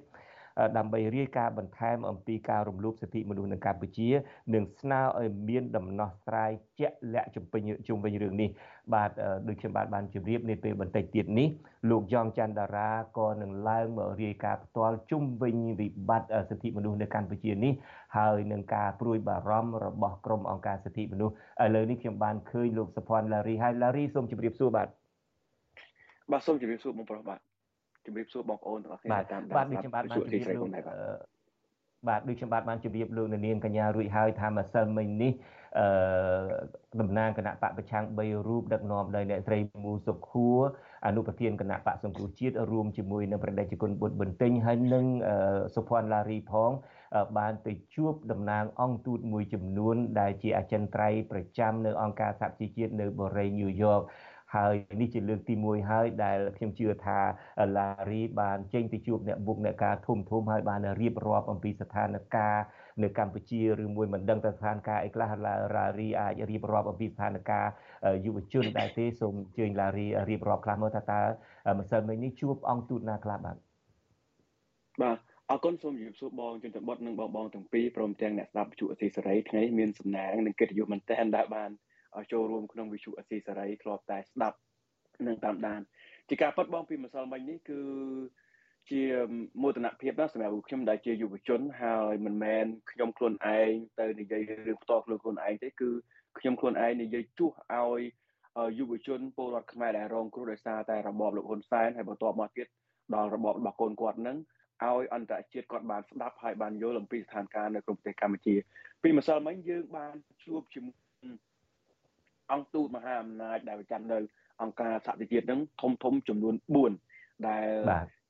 [0.78, 4.10] ដើម្បីរាយការណ៍បន្ថែមអំពីការរំលោភសិទ្ធិមនុស្សនៅកម្ពុជា
[4.54, 8.50] និងស្នើឲ្យមានដំណោះស្រាយជាក់លាក់ជំវិញជុំវិញរឿងនេះ
[8.94, 9.10] បាទ
[9.48, 11.48] ដូចខ្ញុំបាទបានជម្រាបនាពេលបន្តិចទៀតនេះ
[11.90, 17.74] លោកយ៉ងច័ន្ទតារាក៏នឹងឡើងមករាយការណ៍ផ្ទាល់ជុំវិញវិបត្តិសិទ្ធិមនុស្សនៅកម្ពុជានេះ
[18.18, 24.88] ហើយនឹងការព្រួយបារម្ភរបស់ក្រមអង្គការសិទ្ធិមនុស្សឥឡូវនេះខ្ញុំបានឃើញលោកសុភ័ណ្ឌឡារីហើយឡារីសូមជម្រាបសួរបាទ
[26.32, 27.55] បាទសូមជម្រាបសួរបងប្រុសបាទ
[28.06, 30.68] ជម្រាបសួរបងប្អូនទាំងអស់គ្នាតាមបាទដូចខ្ញុំបាទបានជម្រាបលោក
[32.08, 35.34] បាទដូចខ្ញុំបាទបានជម្រាបលោកនាងកញ្ញារួចហើយថាម្សិលមិញនេះ
[35.80, 35.88] អឺ
[37.02, 40.62] តំណាងគណៈបកប្រឆាំង3រូបដឹកនាំដោយអ្នកស្រីមូសុខួរ
[41.08, 45.06] អនុប្រធានគណៈបកសង្គ្រោះជាតិរួមជាមួយនឹងប្រដេជគុណបុត្របន្ទិញហើយនិង
[45.76, 46.72] សុភ័ណ្ឌឡារីផង
[47.38, 54.02] បានទៅជួបតំណាងអង្គទូតមួយចំនួនដែលជាអចិន្ត្រៃយ៍ប្រចាំនៅអង្គការសហជីវជាតិនៅបូរីញូវយ៉ក
[54.56, 57.20] ហើយនេះជាលើកទី1ហើយដែលខ្ញុំជឿថា
[57.78, 62.62] ឡារីបានចេញទៅជួបអ្នកបុកអ្នកការធំធំហើយបានរៀបរាប់អំពីស្ថានភាព
[63.04, 67.66] នៅកម្ពុជាឬមួយមិនដឹងទៅស្ថានភាពអីខ្លះឡារីអាចរៀបរាប់អំពីស្ថានភាព
[68.26, 71.22] យុវជនដែរទេសូមអញ្ជើញឡារីរៀបរាប់ខ្លះមើលថាតើ
[71.80, 73.58] ម្សិលមិញនេះជួបអង្គទូតណាខ្លះបាទ
[75.02, 75.18] បាទ
[75.52, 81.70] អរគុណសូមជម្រាបសួរបងជនតបុតនិងបងបងទាំងពីរព្រមទាំងអ្នកស្ដាប់វិទ្យុអសីសេរីថ្ងៃមានសំណាងនិងកិត្តិយសមែនទែនដែលបាន
[82.32, 84.58] ចូលរួមក្នុងវិទ្យុអសីសេរីធ្លាប់តែស្ដាប់
[85.28, 85.82] និងតាមដាន
[86.30, 87.80] ជាការប៉ັດបងពីម្សិលមិញនេះគឺ
[88.90, 89.02] ជា
[89.62, 95.90] មោទនភាពណាស់សម្រាប់ខ្ញុំដែលជាយុវជនហើយមិនមែនខ្ញុំខ្លួនឯងទៅនិយាយរឿងផ្ទាល់ខ្លួនខ្លួនឯងទេគឺ
[96.40, 98.02] ខ្ញុំខ្លួនឯងនិយាយជួសឲ្យ
[98.80, 102.68] យុវជនពលរដ្ឋខ្មែរដែលរងគ្រោះដោយសារតែរបបលោកហ៊ុនសែនហើយបន្ទាប់មកទៀត
[103.16, 104.38] ដល់របបរបស់កូនគាត់នឹង
[104.84, 108.56] ឲ្យអន្តរជាតិគាត់បានស្ដាប់ហើយបានយល់អំពីស្ថានភាពនៅក្នុងប្រទេសកម្ពុជា
[109.04, 111.05] ពីម្សិលមិញយើងបានជួបជាមួយ
[112.54, 114.18] អង្គទូតមហាអំណាចដែលប្រចាំនៅ
[114.62, 116.56] អង្គការសហប្រជាជាតិនឹងធំធំចំនួន
[117.00, 117.68] 4ដែល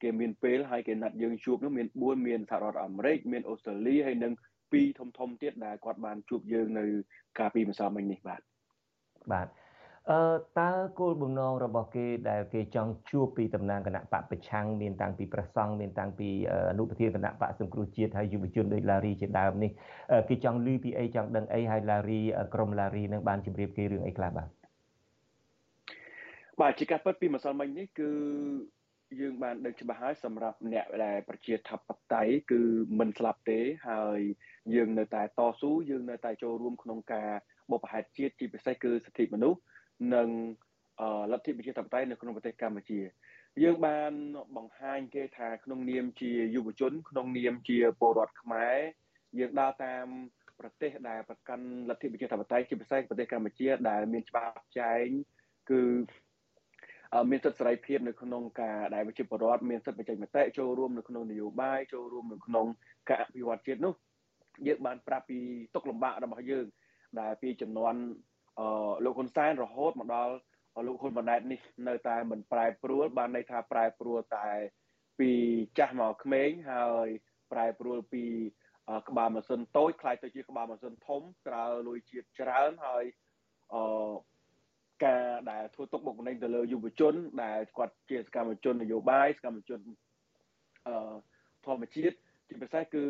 [0.02, 4.34] គេមានពេលហើយគេណាត់យើងជួបនោះមាន4មានសហរដ្ឋអាមេរិកមានអូស្ត្រាលីហើយនិង
[4.72, 6.86] ពីរធំធំទៀតដែលគាត់បានជួបយើងនៅ
[7.40, 8.42] កាលពីម្សិលមិញនេះបាទ
[9.34, 9.48] បាទ
[10.12, 10.22] អឺ
[10.60, 16.30] តើគោលបំណងរបស់គេដែលគេចង់ជួបពីតំណាងគណៈបកប្រឆាំងមានតាំងពីប្រសង់មានតាំងពី
[16.70, 19.72] អនុប្រធានគណៈបកសង្គ្រោះជាតិហើយយុវជនដូចឡារីជាដើមនេះ
[20.30, 22.22] គេចង់លឺពីអីចង់ដឹងអីហើយឡារី
[22.54, 24.50] ក្រុមឡារីនឹងបានជម្រាបគេរឿងអីខ្លះបាទ
[26.62, 28.10] បាទជាការពិតពីម្សិលមិញនេះគឺ
[29.22, 31.80] យើងបានដឹងច្បាស់ហើយសម្រាប់អ្នកដែលប្រជាធិប
[32.14, 32.62] តេយ្យគឺ
[33.00, 34.20] មិនស្លាប់ទេហើយ
[34.76, 37.30] យើងនៅតែតស៊ូយើងនៅតែចូលរួមក្នុងការ
[37.72, 39.60] បបផែនជាតិជាពិសេសគឺសិទ្ធិមនុស្ស
[40.16, 40.30] និង
[41.32, 43.00] លទ្ធិប្រជាធិបតេយ្យនៅក្នុងប្រទេសកម្ពុជា
[43.64, 44.12] យើងបាន
[44.58, 48.78] បង្ហាញគេថាក្នុងនាមជាយុវជន ក្នុងនាមជាពលរដ្ឋខ្មែរ
[49.40, 50.06] យើងដើរតាម
[50.60, 55.06] ប្រទេសដែលប្រកាន់លទ្ធិប្រជាធិបតេយ្យជាពិសេសប្រទេសកម្ពុជា ដែលមានច្បាប់ចែង
[55.72, 55.82] គឺ
[57.32, 62.66] មានសិទ្ធិសេរីភាពនៅក្នុងការដែលប្រជាពលរដ្ឋមានសិទ្ធិបញ្ចេញមតិចូលរួមនៅក្នុងនយោបាយចូលរួមនៅក្នុង
[63.10, 63.94] ការអភិវឌ្ឍជាតិនោះ
[64.68, 65.40] យើងបានប្រាប់ពី
[65.76, 66.66] ទុកលំបាករបស់យើង
[67.20, 67.96] ដែលពីចំនួន
[68.60, 68.68] អឺ
[69.06, 70.34] លោកហ៊ុនសែនរហូតមកដល់
[70.88, 74.48] លោកហ៊ុនម៉ាណែតនេះនៅតែមិនប្រែប្រួលបានន័យថាប្រែប្រួលតែ
[75.20, 75.32] ពី
[75.78, 77.08] ចាស់មកក្មេងហើយ
[77.52, 78.24] ប្រែប្រួលពី
[79.10, 83.04] ក្បាលម៉ាស៊ីនតូចខ្លាយទៅជាក្បាលម៉ាស៊ីនធំក្រៅលុយជាតិច្រើនហើយ
[83.74, 84.14] អឺ
[85.06, 87.14] ការដែលធ្វើទុកបុកម្នេញទៅលើយុវជន
[87.44, 89.80] ដែលគាត់ជាសកម្មជននយោបាយសកម្មជន
[90.88, 91.16] អឺ
[91.66, 92.16] ធម្មជាតិ
[92.48, 93.04] ជាពិសេសគឺ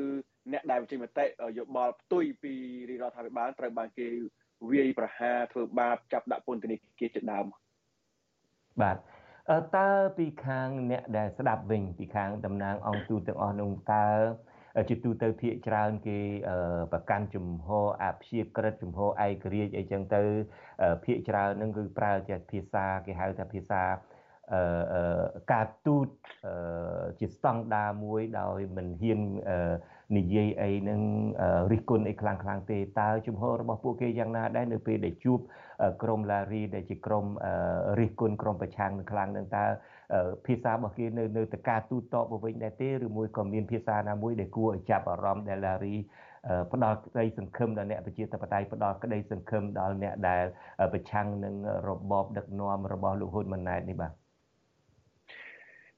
[0.54, 1.26] អ្នកដែលវិជិមតិ
[1.58, 2.54] យោបល់ផ្ទុយពី
[2.90, 4.08] រដ្ឋាភិបាលត្រូវបានគេ
[4.72, 7.46] វាយប្រហារធ្វើបាបចាប់ដាក់ពន្ធនាគារជាដើម
[8.82, 8.98] បាទ
[9.78, 14.08] តើពីខាងអ្នកដែលស្ដាប់វិញពីខាងតំណាងអង្គទូតទាំងអស់នោះតើ
[14.90, 16.20] ជាទូទៅភាកច្រើនគេ
[16.92, 20.24] ប្រកាន់ជំហរអព្យាក្រឹតជំហរឯករាជ្យអីចឹងទៅ
[21.04, 23.84] ភាកច្រើននឹងគឺប្រើជាភាសាគេហៅថាភាសា
[24.54, 26.08] អឺការទូត
[27.20, 29.22] ជាស្តង់ដារមួយដោយមិនហ៊ាន
[30.18, 31.02] និយាយអីនឹង
[31.72, 35.40] រិះគន់អីខ្លាំងខ្លាំងទេតើជំហររបស់ពួកគេយ៉ាងណាដែរនៅពេលដែលជួប
[36.04, 37.26] ក្រមឡារីដែលជាក្រម
[38.00, 39.66] រិះគន់ក្រមប្រឆាំងនឹងខ្លាំងនឹងតើ
[40.46, 45.96] ភាសារបស់គេនៅនៅតការទូតតបវិញដែរទេឬមួយក៏មានភាសាណាមួយដែលគួរឲ្យចាប់អារម្មណ៍ដែលឡារី
[46.74, 50.44] ផ្ដល់ក្តីសង្ឃឹមដល់អ្នកប្រជាធិបតេយ្យផ្ដល់ក្តីសង្ឃឹមដល់អ្នកដែល
[50.94, 51.56] ប្រឆាំងនឹង
[51.90, 54.25] របបដឹកនាំរបស់លោកហ៊ុនម៉ាណែតនេះបាទ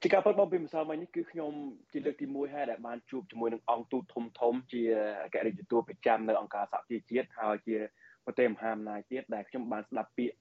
[0.02, 1.52] ជាការពិតបងពីម្សិលមិញនេះគឺខ្ញុំ
[1.92, 4.82] ជាលើកទី1ហើយដែលបានជួបជាមួយនឹងអង្គទូតធំធំជា
[5.24, 7.78] អគ្គរដ្ឋទូតប្រចាំនៅអង្គការសហជីវជាតិហើយជា
[8.26, 10.38] ប្រទេសមហាអំណាចទៀតដែលខ្ញុំបានស្ដាប់ពាក្យ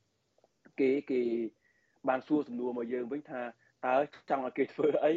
[0.80, 1.22] គេគេ
[2.08, 3.42] បានសួរសំណួរមកយើងវិញថា
[3.86, 3.94] តើ
[4.30, 5.12] ចង់ឲ្យគេធ្វើអី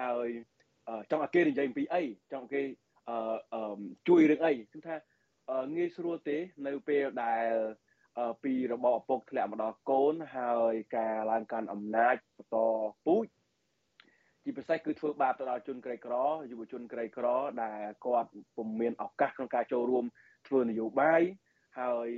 [0.00, 0.28] ហើយ
[1.10, 2.62] ចង់ឲ្យគេនិយាយអំពីអីចង់គេ
[3.08, 4.96] អឺជួយរឿងអីគឺថា
[5.76, 7.50] ងាយស្រួលទេនៅពេលដែល
[8.44, 12.56] ពីរបបឪពុកធ្លាក់មកដល់កូនហើយការឡើងកាន់អំណាចបន្ត
[13.06, 13.26] ពូជ
[14.44, 16.14] ជាពិសេសគឺធ្វើបាបទៅដល់ជនក្រីក្រ
[16.50, 17.26] យុវជនក្រីក្រ
[17.62, 20.04] ដែលគាត់ពុំមានឱកាសក្នុងការចូលរួម
[20.46, 21.22] ធ្វើនយោបាយ
[21.80, 22.08] ហើយ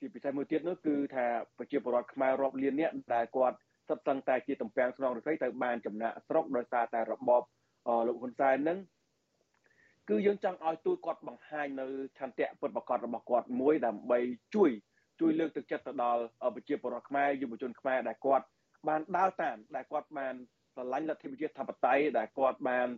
[0.00, 1.26] ជាពិសេសមួយទៀតនោះគឺថា
[1.58, 3.56] ប្រជាពលរដ្ឋខ្មែររាប់លាននាក់ដែលគាត់
[3.88, 7.42] សិតសឹងតែជាតំពាំងស្នងរដ្ឋីទៅបានចំណាក់ស្រុកដោយសារតែរបប
[8.06, 8.78] លោកហ៊ុនសែននឹង
[10.08, 11.86] គឺយើងចង់ឲ្យទូតគាត់បង្ហាញនៅ
[12.18, 14.18] ឆន្ទៈពិតប្រាកដរបស់គាត់មួយដើម្បី
[14.54, 14.70] ជួយ
[15.20, 16.22] ជួយលើកទឹកចិត្តទៅដល់
[16.54, 18.46] ប្រជាពលរដ្ឋខ្មែរយុវជនខ្មែរដែលគាត់
[18.88, 20.34] បានដើរតាមដែលគាត់បាន
[20.74, 22.88] ស្រឡាញ់លទ្ធិប្រជាធិបតេយ្យដែលគាត់បាន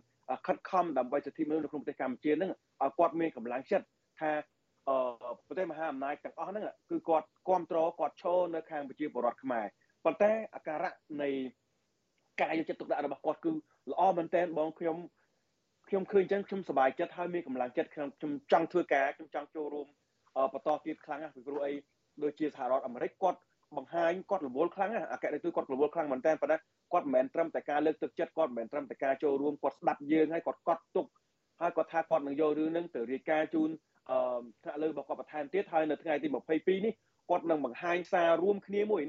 [0.45, 3.85] ខិតខំដើម្បីសិទ្ធិមនុស្សនៅក្នុងប្រទេសកម្ពុជានឹងឲ្យគាត់មានកម្លាំងចិត្ត
[4.19, 4.31] ថា
[4.89, 9.65] អឺប្រទេសមហាអំណាចទាំងអស់ហ្នឹងគឺគាត់គ្រប់គ្រងគាត់ឈរនៅខាងប្រជាពលរដ្ឋខ្មែរ
[10.05, 11.29] ប៉ុន្តែអាការៈនៃ
[12.41, 13.51] ការយកចិត្តទុកដាក់របស់គាត់គឺ
[13.91, 14.97] ល្អមែនទែនបងខ្ញុំ
[15.89, 19.87] ខ្ញុំឃើញអញ្ចឹងខ្ញុំសប្បាយចិត្តហើយមានកម្លាំងចិត្តខ្ញុំខ្ញុំចង់ធ្វើការខ្ញុំចង់ចូលរួម
[20.53, 21.73] បន្តទៀតខ្លាំងណាស់ពីព្រោះអី
[22.23, 23.39] ដូចជាសហរដ្ឋអាមេរិកគាត់
[23.77, 26.57] បង្ហាញគាត់រវល់ខ្លាំងណាស់អគ្គរដ្ឋទូតគាត់រវល់ខ្លាំងមែនតើប៉ុន្តែ
[26.93, 31.07] គាត់មិនមែនត្រឹមតែការលើកទឹកចិត្តគាត់មិនមែនត្រឹមតែការចូលរួមគាត់ស្ដាប់យើងហើយគាត់កត់ទុក
[31.61, 33.69] ហើយគាត់ថាគាត់នឹងយករឿងហ្នឹងទៅរាយការណ៍ជូន
[34.11, 36.93] អឺថ្នាក់លើរបស់គាត់បន្ថែមទៀតហើយនៅថ្ងៃទី22នេះ
[37.29, 39.01] គាត់នឹងបង្ហាញសាររួមគ្នាមួយ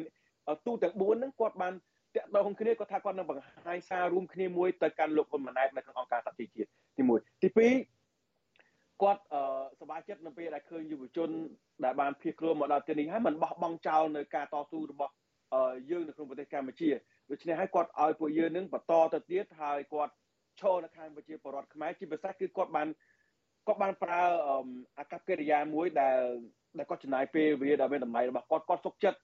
[0.67, 1.73] ទូទាំង4ហ្នឹងគាត់បាន
[2.15, 9.41] តាក់ទងគ្នាគាត់ថាគាត់នឹងបង្ហាញសាររួមគ្នាមួយទៅកាន់លោកហ៊ុនម៉ាណែតនៅក្នុងអង្គការសហជីវជាតិទី1ទី2គាត់អឺ
[9.81, 11.31] សប្បាយចិត្តនៅពេលដែលឃើញយុវជន
[11.85, 15.13] ដែលបានភៀសខ្លួនមកដល់ទីនេះហើយមិនបោះបង់ចោលនៅការតស៊ូរបស់
[15.91, 16.91] យើងនៅក្នុងប្រទេសកម្ពុជា
[17.31, 20.13] ដូច្នេះហើយគាត់ឲ្យពួកយើងនឹងបន្តទៅទៀតហើយគាត់
[20.61, 22.89] ឈរនៅខាងប្រជាពលរដ្ឋខ្មែរជាពិសេសគឺគាត់បាន
[23.67, 24.23] គាត់បានប្រើ
[24.99, 26.21] អាកប្បកិរិយាមួយដែល
[26.79, 29.19] ដែលគាត់ចំណាយពេលវេលាដ៏មានតម្លៃរបស់គាត់គាត់សុខចិត្ត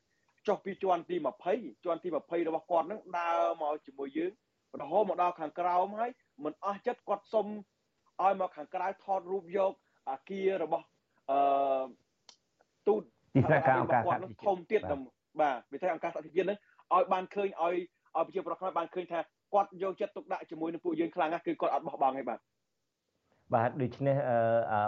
[0.49, 1.17] ចុះពីជាន់ទី
[1.51, 4.33] 20ជាន់ទី20របស់គាត់នឹងដើរមកជាមួយយើង
[4.81, 6.11] រហូតមកដល់ខាងក្រោមហើយ
[6.45, 7.47] មិនអស់ចិត្តគាត់សុំ
[8.21, 9.73] ឲ្យមកខាងក្រៅថតរូបយក
[10.11, 10.87] អាគាររបស់
[11.31, 11.39] អឺ
[12.89, 13.03] ទូត
[13.35, 14.97] ទីស្នាក់ការអង្គការសហជីវជាតិធំទៀតបា
[15.33, 15.35] ទ
[15.73, 16.59] វិទ្យាអង្គការសហជីវជាតិនឹង
[16.95, 17.75] ឲ្យបានឃើញឲ្យ
[18.17, 19.21] ឲ្យប្រជាពលរដ្ឋខ្មែរបានឃើញថា
[19.53, 22.41] គាត់យកចិត្តទុកដាក់ជាមួយនឹងពួកយើងខ្លាំងណាស់គឺគាត់អត់បោះបង់ទេបាទ
[23.55, 24.17] បាទដូច្នេះ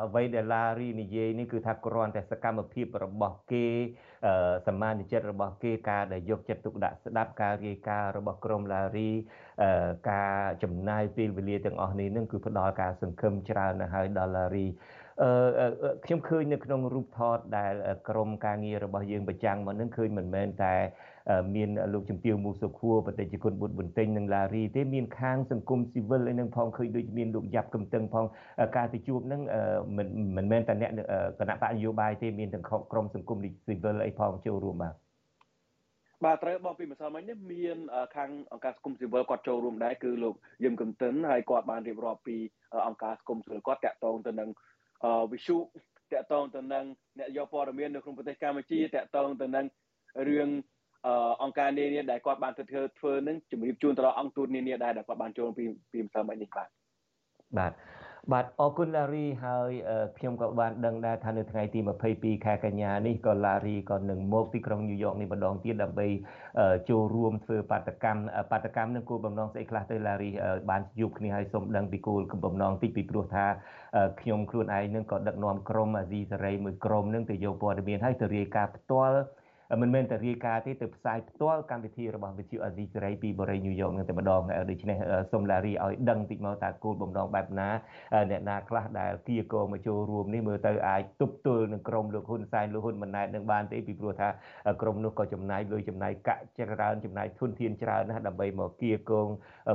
[0.07, 3.66] អ្វីដែលឡារីនិយាយនេះគឺថាគ្រាន់តែសកម្មភាពរបស់គេ
[4.68, 9.11] សមាជិករបស់គេការដែលយកចិត្តទុកដាក់ស្ដាប់ការរាយការណ៍របស់ក្រុមឡារី
[10.11, 15.03] ការចំណាយពេលវេលាទាំងអស់នេះនឹងគឺផ្ដល់ការសង្ឃឹមច្រើនណាស់ហើយដល់ឡារីអឺ
[16.05, 17.72] ខ្ញុំឃើញនៅក្នុងរូបថតដែល
[18.09, 20.74] ក្រមការងាររបស់យើងប្រចាំងមកនឹងឃើញមិនមែនតែ
[21.57, 28.27] មានលោកជំទាវមូសុខួរបតិជគុណបុត្របន្ទិញនិងឡារីទេមានខាងសង្គមស៊ីវិលអីនឹងផងឃើញដូចមានលោកយ៉ាប់កំតឹងផង
[28.77, 29.40] ការទៅជួបនឹង
[29.96, 30.90] មិនមិនមែនតែអ្នក
[31.38, 34.94] គណៈបកនយោបាយទេមានទាំងក្រមសង្គមស៊ីវិលអីផងចូលរួមបាទ
[36.24, 37.79] បាទត្រូវបោះពីម្សិលមិញនេះមាន
[38.16, 42.37] ខាងអង្គការសង្គមស៊ីវិលគាត់ចូលរួមដែរគឺលោកយឹមកំតិនហើយគាត់បានរៀបរាប់ពី
[42.87, 44.48] អង្គការសង្គមស៊ីវិលគាត់តាក់ទងទៅនឹង
[45.32, 45.56] វិសុ
[46.12, 46.84] តាក់ទងទៅនឹង
[47.18, 49.66] អ្នកយកព័ត៌មាននៅក្នុងប្រទេសកម្ពុជាតាក់ទងទៅនឹង
[50.28, 50.48] រឿង
[51.42, 56.68] អង្គការនានាដែលគាត់បានធ្វើធ្វើនឹងជំរាបជូនទៅដល់អង្គទូតនានាដែរដែលគាត់បានចូលពីពីម្សិលមិញនេះបាទ
[57.58, 57.72] បាទ
[58.32, 59.70] បាទអរគុណឡារីហើយ
[60.18, 61.80] ខ្ញុំក៏បានដឹងដែរថានៅថ្ងៃទី
[62.12, 66.06] 22ខែកញ្ញានេះក៏ឡារីក៏នឹងមកទីក្រុងញូវយ៉កនេះម្ដងទៀតដើម្បី
[66.90, 70.30] ចូលរួមធ្វើបាតកម្មបាតកម្មនឹងគោលបំណងស្អីខ្លះទៅឡារី
[70.70, 73.46] បានជួបគ្នាហើយសូមដឹងពីគោលបំណងតិចពីព្រោះថា
[74.20, 79.18] ខ្ញុំខ្លួនឯងនឹងក៏ដឹកនាំក្រុមអាស៊ីសេរីមួយក្រុមនឹងទៅយកព័ត៌មានហើយទៅរាយការណ៍ផ្ទាល់
[79.83, 84.97] មិនមែនតែរាយការណ៍ទេទៅផ្សាយផ្ទាល់កម្មវិធីរបស់វិទ្យុអាស៊ីសេរីពីបរិយាញូវយ៉កនឹងតែម្ដងដូច្នេះ
[85.32, 87.68] សូមឡារីឲ្យដឹងតិចមកតើគោលបំណងបែបណា
[88.30, 94.28] អ្នកណាខ្លះដែលគៀកងមកចូលរួមនេះមើលទៅអាចទប់ទល់នឹងក្រុមលោកហ៊ុនសែនលោកហ៊ុនម៉ាណែតនឹងបានទេពីព្រោះថា
[94.82, 99.28] ក្រុមនោះក៏ចំណាយលុយចំណាយកាក់ច្រើនចំណាយធនធានច្រើនណាស់ដើម្បីមកគៀកង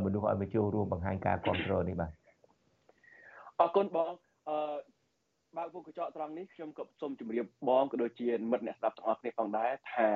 [0.06, 2.12] មនុស្សឲ្យមកចូលរួមបង្ហាញការគ្រប់គ្រងនេះបាទ
[3.60, 4.10] អរគុណបង
[4.50, 4.99] អឺ
[5.58, 10.10] បើកពុកកញ្ចក់ត្រង់នេះខ្ញុំក៏សូមជម្រាបបងក៏ដូចជាមិត្តអ្នកស្ដាប់ទាំងអស់គ្នាផងដែរថា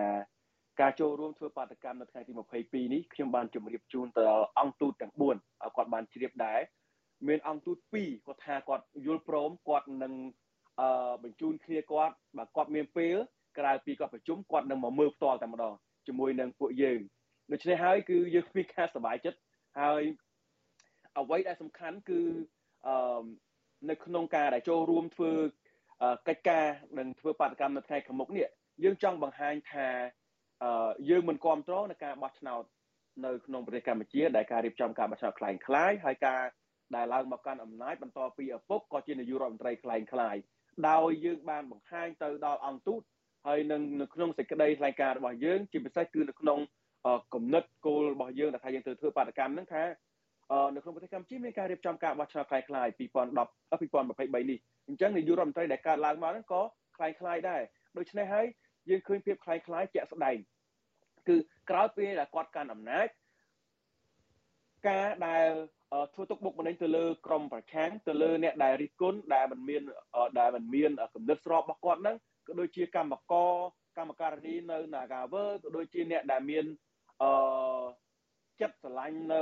[0.81, 2.31] ការចូលរួមធ្វើបាតកម្មនៅថ្ងៃទី
[2.63, 6.59] 22នេះខ្ញុំបានជម្រាបជូនទៅដល់អង្គទូតទាំង4គាត់បានជ្រាបដែរ
[7.27, 10.13] មានអង្គទូត2គាត់ថាគាត់យល់ព្រមគាត់នឹង
[10.79, 13.15] អឺបញ្ជូនគ្នាគាត់បើគាត់មានពេល
[13.57, 15.73] ក្រៅពីគាត់ប្រជុំគាត់នឹងមកមើលផ្ទាល់តែម្ដង
[16.07, 16.99] ជាមួយនឹងពួកយើង
[17.51, 19.39] ដូច្នេះហើយគឺយើងមានការសប្បាយចិត្ត
[19.79, 20.01] ហើយ
[21.19, 22.19] អ្វីដែលសំខាន់គឺ
[22.87, 23.23] អឺ
[23.89, 25.31] នៅក្នុងការដែលចូលរួមធ្វើ
[26.27, 26.65] កិច្ចការ
[26.97, 28.47] និងធ្វើបដកម្មនៅថ្ងៃខាងមុខនេះ
[28.83, 29.87] យើងចង់បង្ហាញថា
[31.09, 32.63] យើងមិនគ្រប់គ្រងនឹងការបោះឆ្នោត
[33.25, 36.41] នៅក្នុងប្រទេសកម្ពុជាដែលការរៀបចំការបោះឆ្នោតคล้ายคล้ายហើយការ
[36.95, 40.35] ដែលឡើងមកកាន់អំណាចបន្តពីឪពុកក៏ជានាយករដ្ឋមន្ត្រីคล้ายคล้าย
[40.89, 43.01] ដោយយើងបានបង្ហាញទៅដល់អង្គទូត
[43.47, 46.59] ហើយនឹងនៅក្នុងសេចក្តីថ្លែងការណ៍របស់យើងជាពិសេសគឺនៅក្នុង
[47.33, 49.83] គំនិតគោលរបស់យើងដែលថាយើងត្រូវធ្វើបដកម្មហ្នឹងថា
[50.73, 56.61] នៅក្នុងប្រទេសកម្ពុជាមានការរៀបចំការបោះឆ្នោតคล้ายៗ2010 2023នេះអញ្ចឹងនាយករដ្ឋមន្ត្រីដែលកើតឡើងមកហ្នឹងក៏
[56.97, 57.61] คล้ายៗដែរ
[57.97, 58.45] ដូច្នេះហើយ
[58.89, 60.37] យើងឃើញភាពคล้ายៗជាក់ស្ដែង
[61.27, 61.35] គឺ
[61.69, 63.07] ក្រោយពេលដែលគាត់កាន់អំណាច
[64.87, 65.49] ការដែល
[66.13, 69.81] ធ្វើទុកបុកម្នេញទៅលើក្រមប្រឆាំងទៅលើអ្នកដែលរិះគន់ដែលមិនមាន
[70.39, 72.15] ដែលមិនមានគំនិតស្របរបស់គាត់ហ្នឹង
[72.47, 73.33] ក៏ដូចជាកម្មក
[73.97, 76.65] កម្មការីនៅ Nagaver ក៏ដូចជាអ្នកដែលមាន
[77.21, 77.31] អឺ
[78.63, 79.41] ចិត្តស្រឡាញ់នៅ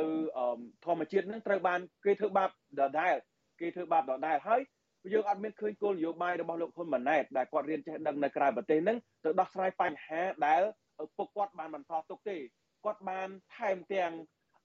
[0.86, 2.50] ធម្មជាតិហ្នឹងត្រូវបានគេធ្វើបាប
[2.80, 3.16] ដដែល
[3.62, 4.62] គេធ្វើបាបដដែលហើយ
[5.14, 10.62] យើងអត់មានឃើញគោលនយោបាយរបស់លោកហ៊ុនម៉ាណែតដែលគាត់រៀនចេះដឹងនៅក្រៅប្រទេសហ្នឹងទៅដោះស្រាយបញ្ហាដែល
[11.18, 12.38] ពុកគាត់បានបន្តទុកទេ
[12.86, 14.12] គាត់បានថែមទាំង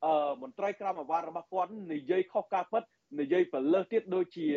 [0.04, 2.82] អឺមន្ត្រីក្រមអាវ៉ាត់របស់គាត់និយាយខុសការពិត
[3.20, 4.48] និយាយប្រលើសទៀតដូចជា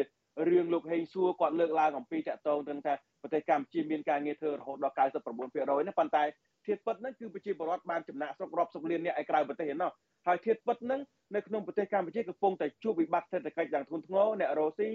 [0.50, 6.24] រឿងលោកហេងសួរគាត់លើកឡើងអំពីតកតងទៅថាប្រទេសកម្ពុជាមានការងារធ្វើរហូតដល់99%ណាប៉ុន្តែ
[6.70, 9.92] ធៀបពិតហ្នឹងគឺប្រជាពលរដ្ឋបានចំណាក់ស្រុករាប់សិបលានអ្នកឯក្រៅប្រទេសឯណោះ
[10.28, 11.02] ហើយធៀបពិតហ្នឹង
[11.36, 14.90] នៅក្នុងប្រទេសកម្ពុជាកំពុងតែជួបវិបត្តិសេដ្ឋកិច្ចយ៉ាងធ្ងន់ធ្ងរអ្នករ៉ូស៊ី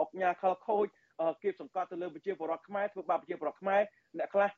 [0.00, 0.86] អុកញ៉ាខលខូច
[1.42, 3.82] គៀបសង្កត់ទៅលើប្រជាពលរដ្ឋខ្មែរធ្វើបាបប្រជាពលរដ្ឋខ្មែរ
[4.18, 4.50] អ្នកខ្លះ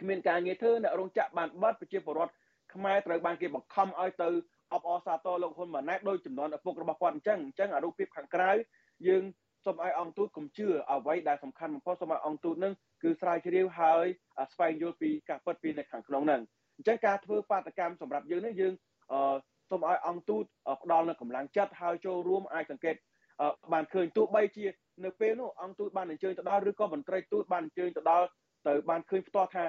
[0.00, 2.32] គ្មានការងារធ្វើអ្នករោងចក្របានបាត់ប្រជាពលរដ្ឋ
[2.74, 4.28] ខ្មែរត្រូវបានគេបង្ខំឲ្យទៅ
[4.74, 8.50] អបអរសាទរលោកហ៊ុនម៉ាណែតដោយចំនួនឪពុករបស់គាត់អញ្ចឹងអញ្ចឹងអារូបភាពខាងក្រៅ
[9.08, 9.22] យើង
[9.64, 14.06] សូមឲ្យអង្គទូតកុំជឿអ្វីដែលសំខាន់បំផុតសូមឲ្យអង្គទូតនឹងគឺស្រាវជ្រាវហើយ
[14.52, 16.40] ស្វែងយល់ពីការពិតពីនៅខាងក្នុងហ្នឹង
[16.76, 18.72] អញ្ចឹងការធ្វើបាតកម្មសម្រាប់យើងនេះយើង
[19.70, 20.44] សូមឲ្យអង្គទូត
[20.82, 22.96] ផ្ដល់នូវកម្លាំងចិត្តហើយចូលរួមអាចសង្កេត
[23.72, 24.66] បានឃើញទោះបីជា
[25.04, 28.26] នៅពេលនោះអង្គទូតបានអញ្ជើញទៅដល់ឬក៏មន្ត្រីទូតបានអញ្ជើញទៅដល់
[28.68, 29.64] ទៅបានឃើញផ្ទាល់ថា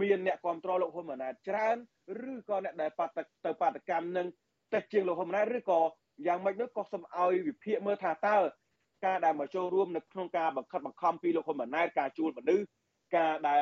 [0.00, 1.76] មានអ្នកគ្រប់គ្រងលោកហ៊ុនម៉ាណែតច្រើន
[2.30, 3.12] ឬក៏អ្នកដែលបាត់
[3.46, 4.26] ទៅបាតកម្មនឹង
[4.72, 5.80] តែជាងលោកហ៊ុនម៉ាណែតឬក៏
[6.26, 8.36] យ៉ាងម៉េចនោះក៏សូមឲ្យវិភាគមើលថាតើ
[9.04, 12.66] ការដែលមកចូលរួមនៅក្នុងការបង្ខិតបង្ខំពីលោកហ៊ុនម៉ាណែតការជួលមនុស្ស
[13.16, 13.60] ការដែល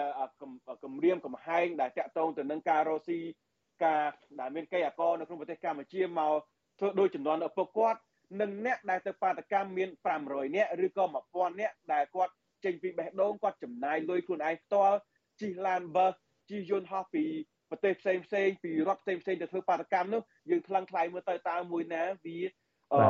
[0.85, 3.19] គម្រាមកំហែងដែលតាក់ទងទៅនឹងការរស់ស៊ី
[3.85, 4.03] ការ
[4.41, 6.33] ដែលមានកេយ្តិ៍អកនៅក្នុងប្រទេសកម្ពុជាមក
[6.79, 8.01] ធ្វើដោយចំនួនឪពុកគាត់
[8.41, 9.89] និងអ្នកដែលទៅបាតកម្មមាន
[10.23, 12.33] 500នាក់ឬក៏1000នាក់ដែលគាត់
[12.65, 14.97] ចេញពីបេះដូងគាត់ចំណាយលុយខ្លួនឯងផ្ទាល់
[15.41, 16.15] ជិះឡានបឺស
[16.51, 17.25] ជិះយន្តហោះពី
[17.71, 22.39] ប្រទេសផ្សេងផ្សេងពីរដ្ឋផ្សេងផ្សេងទៅធ្វើបាតកម្មនោះយើងថ្លឹងថ្លែងមើលទៅតើមួយណាវា
[22.93, 23.01] អឺ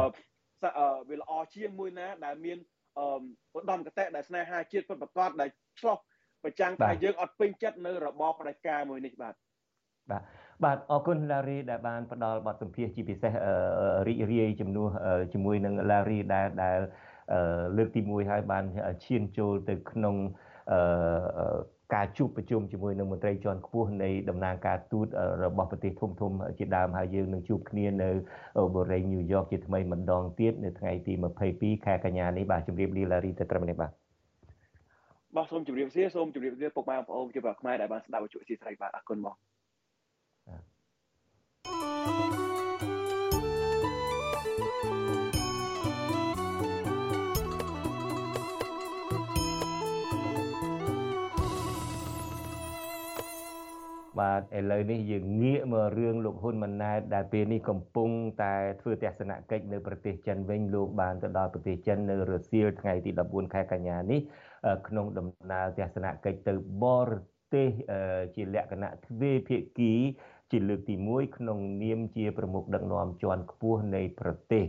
[1.09, 2.59] វាល្អជាងមួយណា ដែលមាន
[2.99, 3.07] អឺ
[3.59, 5.97] ឧត្តមគតិដែលស្នេហាជាតិពិតប្រាកដដែលឆ្លោះ
[6.45, 9.35] ប្រចាំងថាយើងអត់ពេញចិត្តនៅរបបផ្ដាច់ការមួយនេះបាទ
[10.11, 10.23] បាទ
[10.65, 13.33] បាទអរគុណឡារីដែលបានផ្ដល់បទសម្ភាសជាពិសេស
[14.09, 14.89] រីករាយជំនួស
[15.33, 16.79] ជាមួយនឹងឡារីដែលដែល
[17.77, 18.65] លើកទី1ហើយបាន
[19.05, 20.15] ឈានចូលទៅក្នុង
[21.95, 25.07] ការជួបប្រជុំជាមួយនឹងមន្ត្រីជាន់ខ្ពស់នៃតំណាងការទូត
[25.45, 28.11] របស់ប្រទេសធំធំជាដើមហើយយើងនឹងជួបគ្នានៅ
[28.75, 31.13] បូរីញូវយ៉កជាថ្មីម្ដងទៀតនៅថ្ងៃទី
[31.49, 33.91] 22ខែកញ្ញានេះបាទជម្រាបលាឡារីទៅត្រឹមនេះបាទ
[35.37, 39.35] បាទសូមជម្រាបលាសូមជម្រាបលាពុកម៉ែបងប្អូនជាប្រខ្មែរដែលបានស្ដាប់វិទ្យុស៊ីស្រីបាទអរគុណបង
[54.19, 58.11] បាទឥឡូវនេះយើងងាកមករឿងលោកហ៊ុនម៉ាណែតដែលពេលនេះកំពុង
[58.43, 64.21] តែធ្វើទស្សនកិច្ចនៅប្រទេសចិនវិញលោកបានទៅដល់ប្រទេសចិននៅរសៀលថ្ងៃទី14ខែកញ្ញានេះ
[64.89, 66.53] ក្នុងដំណើរទស្សនកិច្ចទៅ
[66.83, 67.11] បរ
[67.55, 67.69] ទេស
[68.35, 69.95] ជាលក្ខណៈទ្វេភាគី
[70.51, 74.65] ជាលើកទី1ក្នុងនាមជាប្រមុខដឹកនាំជាន់ខ្ពស់នៃប្រទេស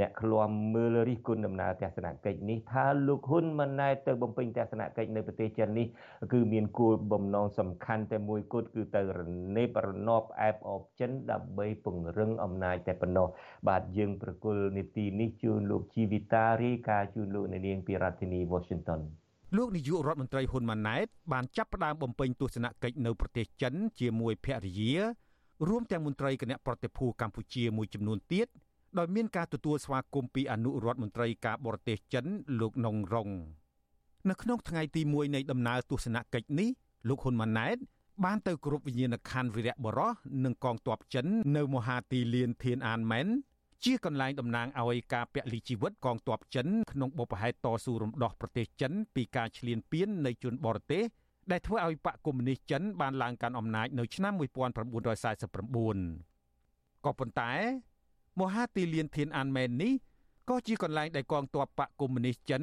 [0.00, 5.86] អ្នកឃ្លាំមើលរិះគន់ដំណើរទស្សនកិច្ចនេះថាលោកហ៊ុនម៉ាណែតទៅបំពេញទស្សនកិច្ចនៅប្រទេសចិននេះ
[6.32, 9.20] គឺមានគោលបំណងសំខាន់តែមួយគត់គឺទៅរ
[9.56, 13.28] នេបរណបអែបអបចិនដើម្បីពង្រឹងអំណាចតែប៉ុណ្ណោះ
[13.68, 19.00] បាទយើងប្រគល់នីតិនេះជូនលោកជីវិតារីកាជូនលោកនាងពីរដ្ឋធានី Washington
[19.56, 24.92] លោកនាយករដ្ឋមន្ត្រីហ៊ុនម៉ាណែតបានចាប់ផ្ដើមបំពេញទស្សនកិច្ចនៅប្រទេសចិនជាមួយភរិយា
[25.68, 28.48] រួមទាំងមន្ត្រីគណៈប្រតិភូកម្ពុជាមួយចំនួនទៀត
[28.98, 32.24] ដោយមានការទទួលស្វាគមន៍ពីអនុរដ្ឋមន្ត្រីការបរទេសចិន
[32.60, 33.28] លោកនងរង
[34.30, 36.68] នៅក្នុងថ្ងៃទី1នៃដំណើរទស្សនកិច្ចនេះ
[37.08, 37.76] លោកហ៊ុនម៉ាណែត
[38.24, 40.12] បានទៅគ្រប់វិញ្ញាណក្ខន្ធវីរៈបរោះ
[40.44, 41.26] និងកងទ័ពចិន
[41.56, 43.26] នៅមហាទីលានធានអានមែន
[43.84, 51.02] ជាកន្លែងតំណាងឲ្យការពលីជីវិតកងទ័ពចិនក្នុងបុព្វហេតុតស៊ូរំដោះប្រទេសចិនពីការឈ្លានពាននៃជនបរទេស
[51.50, 57.52] ដែលធ្វើឲ្យបកកុម្មុយនីសចិនបានឡើងកាន់អំណាចនៅឆ្នាំ1949ក៏ប៉ុន្តែ
[58.40, 59.92] មហាទីលានធានអានមែននេះ
[60.48, 62.62] ក៏ជាកន្លែងដែលកងទ័ពបកកុម្មុយនីសចិន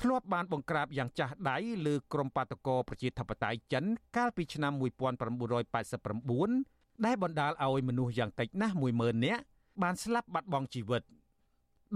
[0.00, 1.56] ធ្លាប់បានបង្ក្រាបយ៉ាងចាស់ដៃ
[1.86, 3.84] លើក្រុមបាតកោប្រជាធិបតេយ្យចិន
[4.16, 9.42] កាលពីឆ្នាំ1989ដែលបណ្ដាលឲ្យមនុស្សយ៉ាងតិចណាស់10000នាក់
[9.82, 11.02] បានស្លាប់បាត់បង់ជីវិត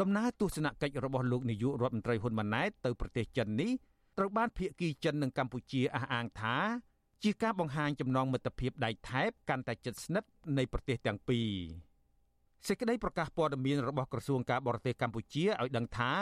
[0.01, 3.71] ដំណើរទស្សនកិច្ចរបស់លោកនាយករដ្ឋមន្ត្រីហ៊ុនម៉ាណែតទៅប្រទេសចិននេះ
[4.19, 6.57] ត្រូវបានភៀកគីចិននិងកម្ពុជាអះអាងថា
[7.23, 11.49] ជាការបង្ហាញចំណងមិត្តភាពដៃថែបកាន់តែជិតស្និទ្ធនៃប្រទេសទាំងពីរ
[12.69, 16.12] សេចក្តីប្រកាសព័ត៌មានរបស់ក្រសួងការបរទេសកម្ពុជាឲ្យដឹងថា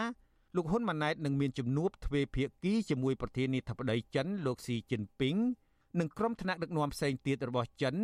[0.56, 5.36] លោកហ៊ុនម៉ាណែតនឹងមានជំនួបទ្វេភាគីជាមួយប្រធានាធិបតីចិនលោកស៊ីជីនពីង
[6.00, 7.96] និងក្រុមថ្នាក់ដឹកនាំផ្សេងទៀតរបស់ចិន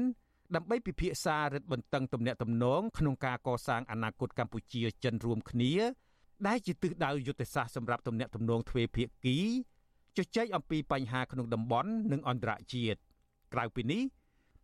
[0.55, 5.73] ដើម្បីពិភាក្សារឹតបន្តឹងទំនាក់ទំនងក្នុងការកសាងអនាគតកម្ពុជាចិនរួមគ្នា
[6.47, 9.39] ដែលជាទិសដៅយុទ្ធសាស្ត្រសម្រាប់ទំនាក់ទំនងទ្វេភាគី
[10.17, 12.99] ជជែកអំពីបញ្ហាក្នុងតំបន់និងអន្តរជាតិ
[13.55, 14.03] ក្រៅពីនេះ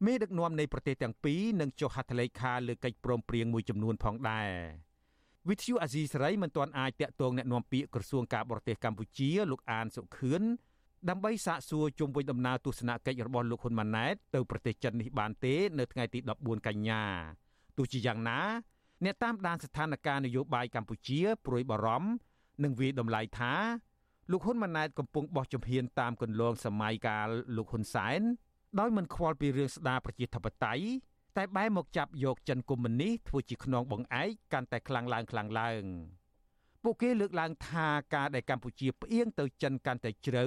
[0.05, 4.51] មេដឹកនាំនៃប្រទេសទាំងពីរនឹងចុះហត្ថលេខាលើកិច្ចព្រមព្រៀងមួយចំនួនផងដែរ
[5.49, 10.42] វិទ្យុអាស៊ីសេរីមិនទាន់អាចតាក់ទងแนะនាំពាក្យក្រសួងការបរទេសកម្ពុជាលោកអានសុខឿន
[11.09, 17.03] ដើម្បីសាកសួរជុំវិញដំណើរទស្សនកិច្ចរបស់លោកហ៊ុនម៉ាណែតទៅប្រទេសចិននេះបានទេ នៅថ្ងៃទី14កញ្ញា
[17.76, 18.40] ទោះជាយ៉ាងណា
[19.05, 22.11] អ្នកតាមដានស្ថានភាពនយោបាយកម្ពុជាព្រួយបារម្ភ
[22.62, 23.55] និងវាយតម្លៃថា
[24.30, 28.20] លោកហ៊ុនម៉ាណែតកំពុងបោះជំហានតាមគន្លងសម័យកាលលោកហ៊ុនសែន
[28.81, 30.85] ដោយមិនខ្វល់ពីរឿងស្ដារប្រជាធិបតេយ្យ
[31.37, 35.83] តែបែរមកចាប់យកចិនកុម្មុយនីសធ្វើជាខ្នងបង្អែកកាន់តែខ្លាំងឡើងខ្លាំងឡើង
[36.83, 40.45] ពួកគេលើកឡើងថាការដែលកម្ពុជាផ្អៀងទៅចិនកាន់តែជ្រៅ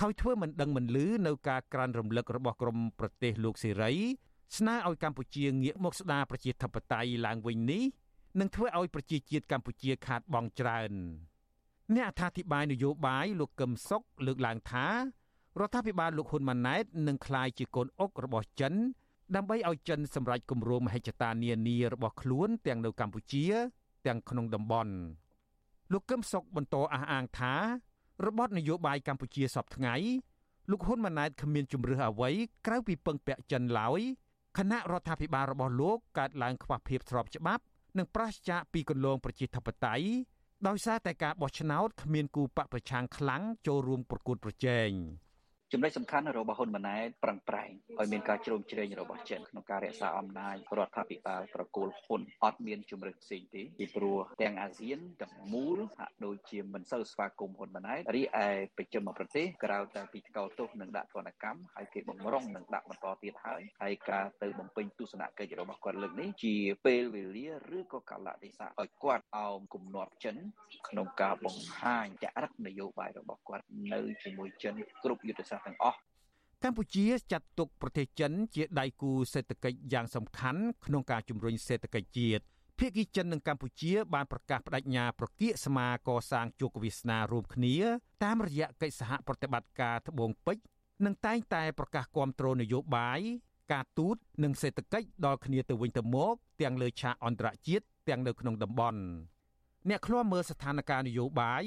[0.00, 3.92] ហើយធ្វើមិនដឹងមិនលឺនៅការក្រានរំលឹករបស់ក្រមប្រទេសលោកសេរី
[4.58, 7.84] ស្នើឲ្យកម្ពុជាងាកមកស្ដារប្រជាធិបតេយ្យឡើងវិញនេះ
[8.40, 10.92] នឹងធ្វើឲ្យប្រជាជាតិកម្ពុជាខាតបង់ច្រើន
[11.94, 14.86] អ្នកអត្ថាធិប្បាយនយោបាយលោកកឹមសុខលើកឡើងថា
[15.60, 18.74] រដ្ឋាភិបាលលោកហ៊ុនម៉ាណែតនឹងក្លាយជាកូនអុករបស់ចិន
[19.36, 23.44] ដើម្បីឲ្យចិនសម្រេចគម្រោងមហិច្ឆតានានារបស់ខ្លួនទាំងនៅកម្ពុជា
[24.06, 24.92] ទាំងក្នុងតំបន់
[25.92, 27.54] លោកកឹមសុខបន្តអះអាងថា
[28.26, 29.94] របបនយោបាយកម្ពុជាសពថ្ងៃ
[30.70, 32.30] លោកហ៊ុនម៉ាណែតគ្មានជំរឿសអ្វី
[32.66, 34.00] ក្រៅពីពឹងពាក់ចិនឡើយ
[34.58, 37.62] គណៈរដ្ឋាភិបាលរបស់លោកកើតឡើងខ្វះភាពស្របច្បាប់
[37.98, 40.06] និងប្រឆាចាកពីគន្លងប្រជាធិបតេយ្យ
[40.66, 44.90] ដោយសារតែការបោះឆ្នោតគ្មានគូបកប្រឆាំងខ្លាំងចូលរួមប្រគួតប្រជែង។
[45.76, 47.70] ចំណុចសំខាន់របស់ហ៊ុនម៉ាណែតប្រឹងប្រែង
[48.00, 66.54] ឲ្យមានការជ្រោមជ្រែងរបស់ចិនក្នុងការរក្សាអំណាចរដ្ឋាភិបាលប្រគល់ហ៊ុនអត់មានជំរឿនផ្សេងទេពីព្រោះទាំងអាស៊ានទាំងមូលហាក់ដូចជាមិនសូវស្វាគមន៍ហ៊ុនម៉ាណែតរីឯប្រជុំប្រទេសក្រៅតែពីថ្កោលទោសនិងដាក់ទណ្ឌកម្មហើយគេបំរុងនឹងដាក់បន្តទៀតហើយហើយការទៅបំពេញទស្សនកិច្ចរបស់គាត់លើកនេះជា
[66.86, 70.36] ពេលវេលាឬក៏កលៈទេសៈឲ្យគាត់អោមគំនាប់ចិន
[70.88, 75.98] ក្នុងការបង្ហាញចរិតនយោបាយរបស់គាត់នៅជាមួយចិនគ្រប់យុទ្ធសាស្ត្រទាំងអស់
[76.64, 82.42] កម្ពុជាចាត់ទុកប្រទេសចិនជាដៃគូសេដ្ឋកិច្ចយ៉ាងសំខាន់ក្នុងការជំរុញសេដ្ឋកិច្ចជាតិ
[82.78, 87.76] ភាគីចិននិងកម្ពុជាបានប្រកាសបដិញ្ញាប្រគៀកស្មាកសាងជោគវាសនារួមគ្នា
[88.24, 90.64] តាមរយៈកិច្ចសហប្រតិបត្តិការត្បូងពេជ្រ
[91.04, 93.20] និងតែងតែប្រកាសគាំទ្រនយោបាយ
[93.72, 99.00] ការទូតនិងសេដ្ឋកិច្ចដល់គ្នាទៅវិញទៅមកទាំងលើឆាកអន្តរជាតិទាំងនៅក្នុងតំបន់
[99.88, 101.64] អ្នកឃ្លាំមើលស្ថានភាពនយោបាយ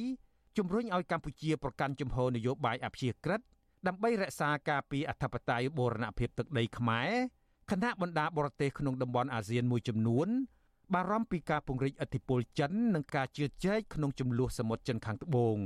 [0.58, 3.42] ជំរុញឲ្យកម្ពុជាប្រកាន់ជំហរនយោបាយអព្យាក្រឹត
[3.88, 7.10] ដើម្បីរក្សាការពីអធិបតេយ្យបូរណភាពទឹកដីខ្មែរ
[7.72, 10.28] គណៈបណ្ដាបរទេសក្នុងតំបន់អាស៊ានមួយចំនួន
[10.94, 15.58] បារម្ភពីការពង្រីកឥទ្ធិពលចិននិងការជឿជែកក្នុងចំនួនសមុទ្រចិនខាងត្បូង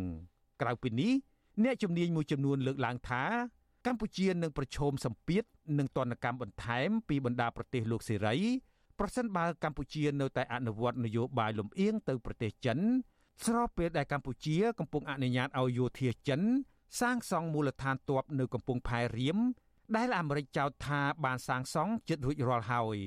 [0.62, 1.12] ក្រៅពីនេះ
[1.64, 3.24] អ្នកជំនាញមួយចំនួនលើកឡើងថា
[3.86, 5.44] កម្ពុជានឹងប្រឈមសម្ពាធ
[5.78, 8.36] និងទណ្ឌកម្មបន្ថែមពីបណ្ដាប្រទេសលោកសេរី
[9.00, 12.80] ប្រសិនបើកម្ពុជានៅតែអនុវត្តនយោបាយលំអៀងទៅប្រទេសចិន
[13.46, 16.42] ស្របពេលដែលកម្ពុជាកំពុងអនុញ្ញាតឲ្យយោធាចិន
[17.00, 19.38] សាងសង់មូលដ្ឋានទ័ពនៅកំពង់ផែរៀម
[19.96, 23.00] ដែលអាមេរិកចោទថាបានសាងសង់ជិតរួចរាល់ហើយ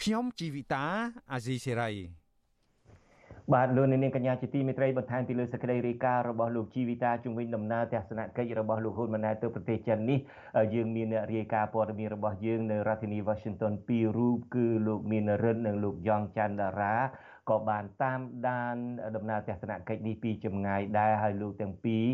[0.00, 0.84] ខ្ញុំជីវិតា
[1.32, 2.22] អាស៊ីសេរី
[3.52, 10.18] បាទលោកនាងកញ្ញាជាទីមេត្រីបន្ថែមពីលើសេចក្តីរាយការណ៍របស់លោកជីវិតាជំវិញដំណើរទស្សនកិច្ចរបស់លោកហ៊ុនម៉ាណែតទៅប្រទេសចិននេះ
[10.74, 16.94] យើងមានអ្នករាយការណ៍ព័ត៌មានរបស់យើងនៅរដ្ឋធានី Washington ពីររូបគឺលោកមានរិទ្ធនិងលោកយ៉ងច័ន្ទតារា
[17.50, 18.76] ក៏បានតាមដាន
[19.16, 22.04] ដំណើរទស្សនកិច្ចនេះពីចម្ងាយដែរហើយលោកទាំងពីរ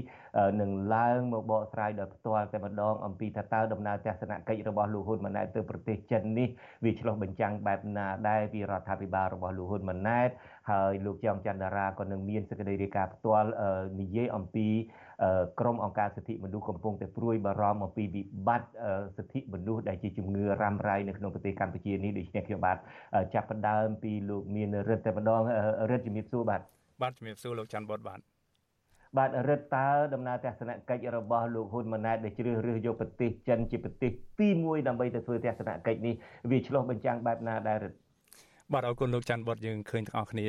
[0.60, 6.48] នឹងឡើងមកបកស្រាយដោយផ្ទាល់តែម្ដងអំពីថាតើដំណើរទស្សនកិច្ចរបស់លោកហ៊ុនម៉ាណែតទៅប្រទេសចិននេះ
[6.84, 10.28] វាឆ្លុះបញ្ចាំងបែបណាដែរពីរដ្ឋាភិបាលរបស់លោកហ៊ុនម៉ាណែត
[10.70, 13.48] ហើយលោកចောင်းច័ន្ទតារាក៏នឹងមានសេចក្តីរាយការណ៍ផ្ទាល់
[14.00, 14.68] និយាយអំពី
[15.60, 18.68] ក្រមអង្គការសិទ្ធិមនុស្សកំពុងតែព្រួយបារម្ភអំពីវិបត្តិ
[19.16, 22.76] សិទ្ធិមនុស្សដែលជាជំងឺរ៉ាំរ៉ៃនៅក្នុងប្រទេសកម្ពុជានេះដូច្នេះខ្ញុំបាទ
[23.34, 25.42] ចាប់ផ្ដើមពីលោកមានរិទ្ធតែម្ដង
[25.90, 26.60] រិទ្ធជំរាបសួរបាទ
[27.02, 28.20] បាទជំរាបសួរលោកច័ន្ទបតបាទ
[29.16, 34.10] បាទរិទ្ធតើដំណើរទស្សនកិច្ចរបស់លោកហ៊ុនម៉ាណែតដែលជ្រើសរើសយកប្រទេសចិនជាប្រទេស
[34.40, 36.14] ទី1ដើម្បីទៅធ្វើទស្សនកិច្ចនេះ
[36.50, 37.98] វាឆ្លោះបញ្ចាំងបែបណាដែររិទ្ធ
[38.74, 40.46] បាទអរគុណលោកច័ន្ទបុតយើងឃើញទាំងអស់គ្នា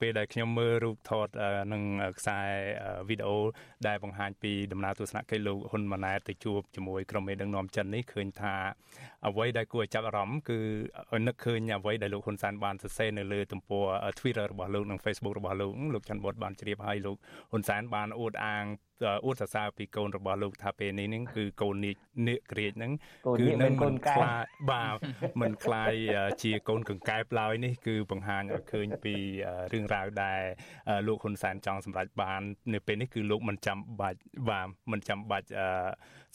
[0.00, 1.28] ពេលដែលខ្ញុំមើលរូបថត
[1.72, 1.82] នឹង
[2.18, 2.38] ខ្សែ
[3.08, 3.36] វីដេអូ
[3.86, 8.54] ដែលបង្ហាញពីដំណើរទស្សនកិច្ចលោកហ៊ុនម៉ាណែតទៅជួបជាមួយក្រុមមេដឹកនាំចិននេះឃើញថា
[9.28, 10.58] អ្វីដែលគួរឲ្យចាប់អារម្មណ៍គឺ
[11.26, 13.84] នឹកឃើញអ្វីដែលលោកហ៊ុនសែនបានសរសេរនៅលើទំព័រ
[14.18, 17.16] Twitter របស់លោកនិង Facebook របស់លោកលោកច័ន្ទបុតបានជ្រាបឲ្យលោក
[17.50, 18.64] ហ៊ុនសែនបានអួតអាង
[19.24, 21.96] អួតសរសើរពីកូនរបស់លោកថាពេលនេះហ្នឹងគឺកូននាគ
[22.28, 22.92] នាគក្រៀកហ្នឹង
[23.38, 24.96] គឺនឹងមិនខ្លាចបាទ
[25.40, 25.92] មិនខ្លាយ
[26.42, 29.14] ជាកូនកង្កែបឡើយនេះគឺបង្ហាញឲ្យឃើញពី
[29.72, 30.40] រឿងរ៉ាវដែល
[31.06, 32.42] លោកហ៊ុនសែនចង់សម្រេចបាន
[32.74, 34.18] នៅពេលនេះគឺលោកមិនចាំបាច់
[34.48, 35.48] បាទមិនចាំបាច់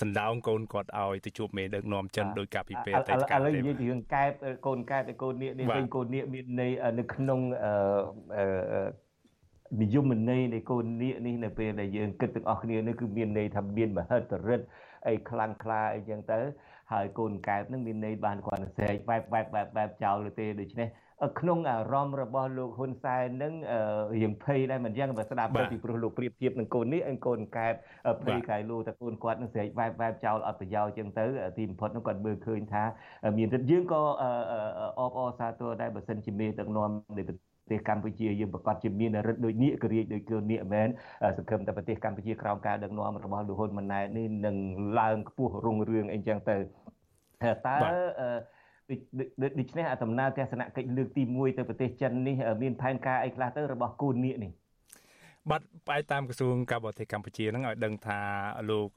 [0.02, 4.32] សណ្ដោងកូនគាត់ឲ្យទៅជួបមេដឹកនាំចិនដោយការពីពេលតែឥឡូវនិយាយពីរឿងកែប
[4.68, 7.40] កូនកែបកូននាគនេះវិញកូននាគមានន័យនៅក្នុង
[8.36, 9.09] អឺ
[9.82, 14.66] និយមន័យនៃកូននាគនេះនៅពេលដែលយើងគិតទាំងអស់គ្នានេះគឺមានន័យថាមានមហិទ្ធិឫទ្ធិ
[15.08, 16.40] អីខ្លាំងក្លាអីចឹងទៅ
[16.92, 20.88] ហើយកូនកែបនឹងមានន័យបានគាត់ស្រែកបែបបែបបែបបែបចោលទេដូច្នេះ
[21.40, 23.54] ក្នុងអារម្មណ៍របស់លោកហ៊ុនសែននឹង
[24.16, 27.74] រៀងភ័យដែរមិនយ៉ាងបើស្ដាប់ទៅពីព្រោះលោកប្រៀបធៀបនឹងកូននេះឯងកូនកែប
[28.24, 31.26] ភ័យកាយលូតែកូនគាត់នឹងស្រែកបែបបែបចោលអត់ប្រយោជន៍ចឹងទៅ
[31.58, 32.84] ទីបំផុតនឹងគាត់មើលឃើញថា
[33.38, 34.02] មានរិទ្ធយើងក៏
[35.00, 37.36] អបអរសាទរដែរបើសិនជាមេដឹកនាំនៃប្រ
[37.72, 40.88] ទេសកម្ពុជាយើងប្រកាសជាមានរិទ្ធដូចនេះក្រៀកដូចគឺនេះមែន
[41.38, 44.56] សង្ឃឹមតែប្រទេសកម្ពុជាក្រោមការដឹកនាំរបស់លោកហ៊ុនម៉ាណែតនេះនឹង
[45.00, 46.56] ឡើងខ្ពស់រុងរឿងអីចឹងទៅ
[47.68, 47.76] តើ
[49.60, 54.52] ដូច្នេះដំណើរទស្សនកិច្ចលើកទី1ទៅប្រទេសចិននេះមានផែនការអីខ្លះទៅរបស់គូននាគនេះ
[55.48, 58.20] បាទផ្អែកតាមក្រសួងការបរទេសកម្ពុជានឹងឲ្យដឹងថា
[58.70, 58.90] លោក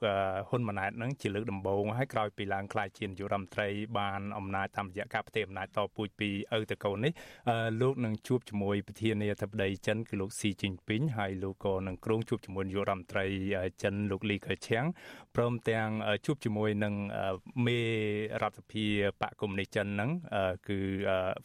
[0.49, 3.67] ហ៊ុនម៉ាណែតនឹងជាលើកដំបូងហើយក្រោយពីឡើងក្លាយជានាយករដ្ឋមន្ត្រី
[3.99, 7.11] បានអំណាចតាមរយៈការផ្ទេរអំណាចតពូជពីឪទៅកូននេះ
[7.81, 13.25] លោកនឹងជួបជាមួយប្រធានាធិបតីចិនគឺលោកស៊ីជីនពីងហើយលោកក៏នឹងក្រុងជួបជាមួយនាយករដ្ឋមន្ត្រី
[13.83, 14.83] ចិនលោកលីខឺឈៀង
[15.35, 15.89] ព្រមទាំង
[16.25, 16.93] ជួបជាមួយនឹង
[17.65, 17.79] មេ
[18.41, 18.85] រដ្ឋសភា
[19.21, 20.09] បកកុម្មុយនីចិនហ្នឹង
[20.69, 20.79] គឺ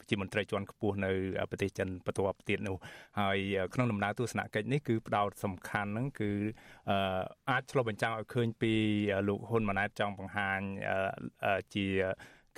[0.09, 1.11] ជាមន្ត្រីជាន់ខ្ពស់នៅ
[1.49, 2.77] ប្រទេសចិនបន្ទាប់ទៀតនោះ
[3.19, 3.37] ហើយ
[3.73, 6.31] ក្នុងដំណើរទស្សនកិច្ចនេះគឺផ្ដោតសំខាន់ហ្នឹងគឺ
[7.49, 8.73] អាចឆ្លុះបញ្ចាំងឲ្យឃើញពី
[9.27, 10.59] លោកហ៊ុនម៉ាណែតចង់បង្ហាញ
[11.75, 11.87] ជា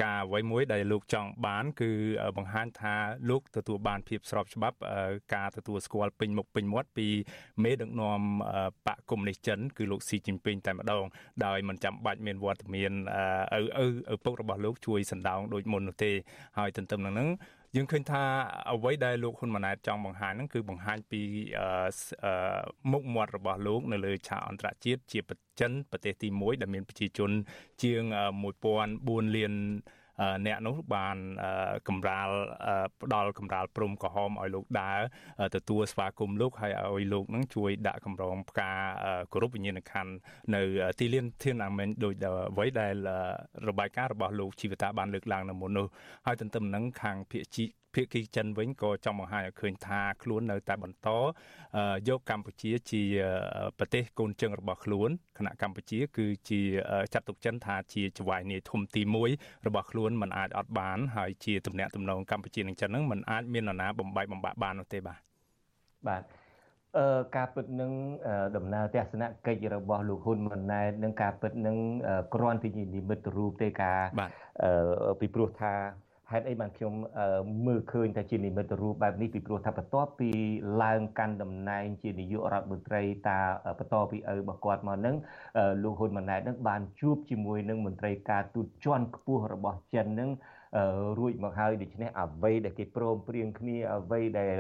[0.03, 1.91] ការអ្វីមួយដែលលោកចង់បាន គឺ
[2.37, 2.95] បង្ហាញថា
[3.29, 4.77] លោកទទួលបានភាពស្របច្បាប់
[5.35, 7.07] ការទទួលស្គាល់ពេញមុខពេញមាត់ពី
[7.63, 8.21] មេដឹកនាំ
[8.87, 11.03] បកកុម្មុយនីសចិនគឺលោកស៊ីជីនពីងតែម្ដង
[11.45, 12.91] ដោយមិនចាំបាច់មានវត្តមាន
[13.55, 16.11] ឪឪឪពុករបស់លោកជួយសណ្ដោងដូចមុននោះទេ
[16.57, 17.29] ហើយទន្ទឹមនឹងហ្នឹង
[17.75, 18.21] យើងឃើញថា
[18.71, 21.21] អ្វីដែលលោកហ៊ុនម៉ាណែតចង់បង្ហាញហ្នឹងគឺបង្ហាញពី
[22.91, 27.31] មុខមាត់របស់លោកនៅលើឆាកអន្តរជាតិជាប្រចិនប្រទេសទី1ដែលមានប្រជាជន
[27.83, 28.01] ជាង
[28.69, 29.53] 1004លាន
[30.47, 31.17] អ្នកនោះបាន
[31.87, 32.29] កម្រាល
[33.01, 34.99] ផ្ដាល់កម្រាលព្រំក្រហមឲ្យលោកដើរ
[35.55, 38.71] ទទួលស្វាគមន៍លោកហើយឲ្យលោកនឹងជួយដាក់កម្រងផ្កា
[39.31, 40.13] គោរពវិញ្ញាណក្ខន្ធ
[40.55, 40.61] នៅ
[40.99, 42.13] ទីលានធានអាមេនដោយ
[42.53, 42.95] អ្វីដែល
[43.69, 45.87] របាយការណ៍របស់លោកជីវតាបានលើកឡើងនៅមុននោះ
[46.25, 51.09] ហើយទន្ទឹមនឹងខាងភៀកជី ភៀកគីចិនវិញក៏ចង់បង្ហាញឲ្យឃើញថាខ្លួននៅតែបន្ត
[52.09, 53.03] យកកម្ពុជាជា
[53.77, 56.61] ប្រទេសកូនជើងរបស់ខ្លួនគណៈកម្ពុជា គឺជា
[57.13, 59.01] ចាត់ទុកចិនថាជាចវាយនាយធំទី
[59.35, 65.19] 1របស់ខ្លួនមិនអាចអត់បានហើយជាទំនាក់ទំនងកម្ពុជានិងចិនហ្នឹងមិនអាចមាននរណាបំបែកបំបាក់បាននោះទេបាទ
[66.07, 66.23] បាទ
[66.97, 67.91] អឺការពិតនឹង
[68.55, 71.77] ដំណើរទស្សនកិច្ចរបស់លោកហ៊ុនម៉ាណែតនឹងការពិតនឹង
[72.33, 74.01] គ្រាន់តែនិមិត្តរូបទេការ
[74.63, 75.73] អឺពីព្រោះថា
[76.31, 76.93] ហេតុអីបានខ្ញុំ
[77.67, 80.31] មើលឃើញថាជានិមិត្តរូបបែបនេះពីព្រោះថាបន្ទាប់ពី
[80.83, 83.39] ឡើងកាន់តំណែងជានាយករដ្ឋមន្ត្រីតា
[83.79, 85.15] បន្តពីឪរបស់គាត់មកនឹង
[85.83, 90.29] លោកហ៊ុនម៉ាណែតនឹងបានជួបជាមួយនឹងមន្ត្រីការទូតជាន់ខ្ពស់របស់ចិននឹង
[91.19, 94.55] រួចមកហើយដូច្នេះអ្វីដែលគេព្រមព្រៀងគ្នាអ្វីដែល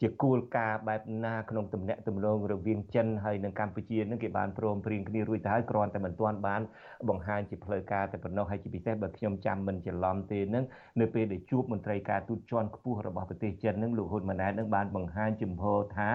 [0.00, 6.62] ជាគោលការណ៍បែបណាក្នុងទំនាក់ទំនងរវាងចិនហើយនិងកម្ពុជានឹងគេបានព្រមព្រៀងគ្នារួចទៅហើយគ្រាន់តែមិនទាន់បាន
[7.08, 10.64] បង្ហាញជាផ្លូវការតែប៉ុណ្ណោះហើយជាពិសេសបើខ្ញុំចាំមិនច្រឡំទេនឹង
[11.00, 16.10] នៅពេលដែលជួបមន្ត្រីការទូតជាន់ខ្ពស់របស់ប្រទេសចិននឹងលោកហ៊ុនម៉ាណែតនឹងបានបង្ហាញជំហរថា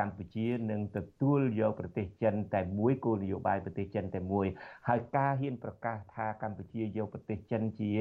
[0.00, 4.46] កម្ពុជានឹងទទួលយកប្រទេសចិនតែមួយគោលនយោបាយប្រទេសចិនតែមួយ
[4.88, 7.92] ហើយការហ៊ានប្រកាសថាកម្ពុជាយកប្រទេសចិនជា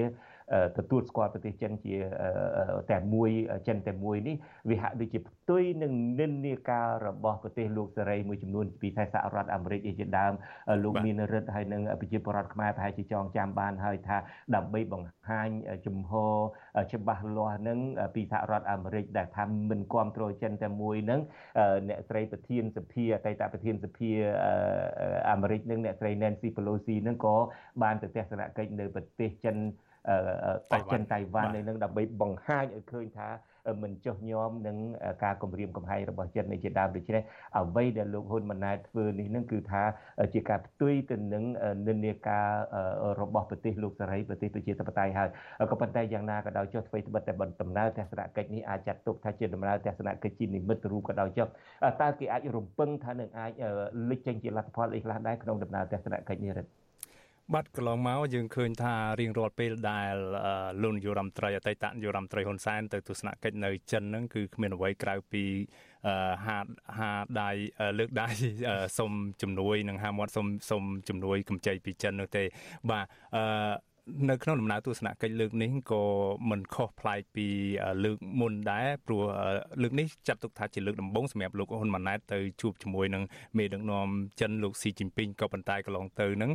[0.78, 1.96] ទទួលស្គាល់ប្រទេសចិនជា
[2.92, 3.30] តែមួយ
[3.68, 4.36] ចិនតែមួយនេះ
[4.70, 10.34] វាហាក់ដូចជាផ្ទុយនឹងនិន្នាការរបស់ប្រទេសលោកសេរីមួយចំនួនពីខេត្តសហរដ្ឋអាមេរិកជាដើម
[10.84, 14.18] លោកមានរិទ្ធហើយនិងប្រជាពលរដ្ឋខ្មែរប្រហែលជាចងចាំបានហើយថា
[14.56, 15.50] ដើម្បីបង្ហាញ
[15.86, 16.36] ជំហរ
[16.94, 17.80] ច្បាស់លាស់នឹង
[18.16, 21.20] ពីសហរដ្ឋអាមេរិកដែលថាមិនគ្រប់គ្រងចិនតែមួយនឹង
[21.90, 24.12] អ្នកស្រីប្រធានសភាអតីតប្រធានសភា
[25.32, 27.36] អាមេរិកនឹងអ្នកស្រី Nancy Pelosi នឹងក៏
[27.84, 29.58] បានទៅទស្សនកិច្ចនៅប្រទេសចិន
[30.74, 33.30] តៃចិនតៃវ៉ាន់នៅនឹងដើម្បីបង្ហាញឲ្យឃើញថា
[33.84, 34.78] មិនចុះញោមនឹង
[35.24, 37.22] ការគម្រាមកំហែងរបស់ចិននេះជាដើមដូច្នេះ
[37.58, 39.84] អ្វីដែលលោកហ៊ុនម៉ាណែតធ្វើនេះនឹងគឺថា
[40.34, 41.44] ជាការផ្ទុយទៅនឹង
[41.88, 42.48] និន្នាការ
[43.22, 45.30] របស់ប្រទេសលោកសេរីប្រទេសប្រជាធិបតេយ្យហើយ
[45.72, 51.48] ក៏ប៉ុន្តែយ៉ាងណាក៏ដោយចុះអ្វីត្បិតតែដំណើរទស្សនកិច្ចនេះអាចចាត់ទុកថាជាដំណើរទស្សនកិច្ចជានិមិត្តរូបក៏ដោយចុះ
[52.02, 53.52] តើគេអាចរំពឹងថានឹងអាច
[54.10, 56.87] លេចចេញជាលទ្ធផលអីខ្លះដែរក្នុងដំណើរទស្សនកិច្ចនេះរដ្ឋ
[57.54, 60.16] បាត់កន្លងមកយើងឃើញថារៀងរាល់ពេលដែល
[60.82, 65.44] លោកនាយករដ្ឋមន្ត្រីអតីតនាយករដ្ឋមន្ត្រីហ៊ុនសែនទៅទស្សនកិច្ចនៅចិនហ្នឹងគឺគ្មានអ្វីក្រៅពី
[66.46, 66.60] ហា
[66.98, 67.50] ហាដៃ
[68.00, 68.30] លើកដៃ
[68.98, 72.44] សុំជំនួយ និងហាមាត់សុំសុំជំនួយកម្ចីពីចិននោះទេ
[72.90, 73.44] បាទអឺ
[74.30, 76.04] នៅក្នុងដំណើរទស្សនកិច្ចលើកនេះក៏
[76.50, 77.48] មិនខុសប្លែកពី
[78.04, 79.22] លើកមុនដែរព្រោះ
[79.82, 83.24] លើកនេះចាត់ទុកថាជាលើកដំបូងសម្រាប់លោកហ៊ុនម៉ាណែតទៅជួបជាមួយនឹង
[83.58, 84.08] មេដឹកនាំ
[84.42, 86.52] ចិនលោកស៊ីជីនពីងក៏ប៉ុន្តែកន្លងទៅនឹង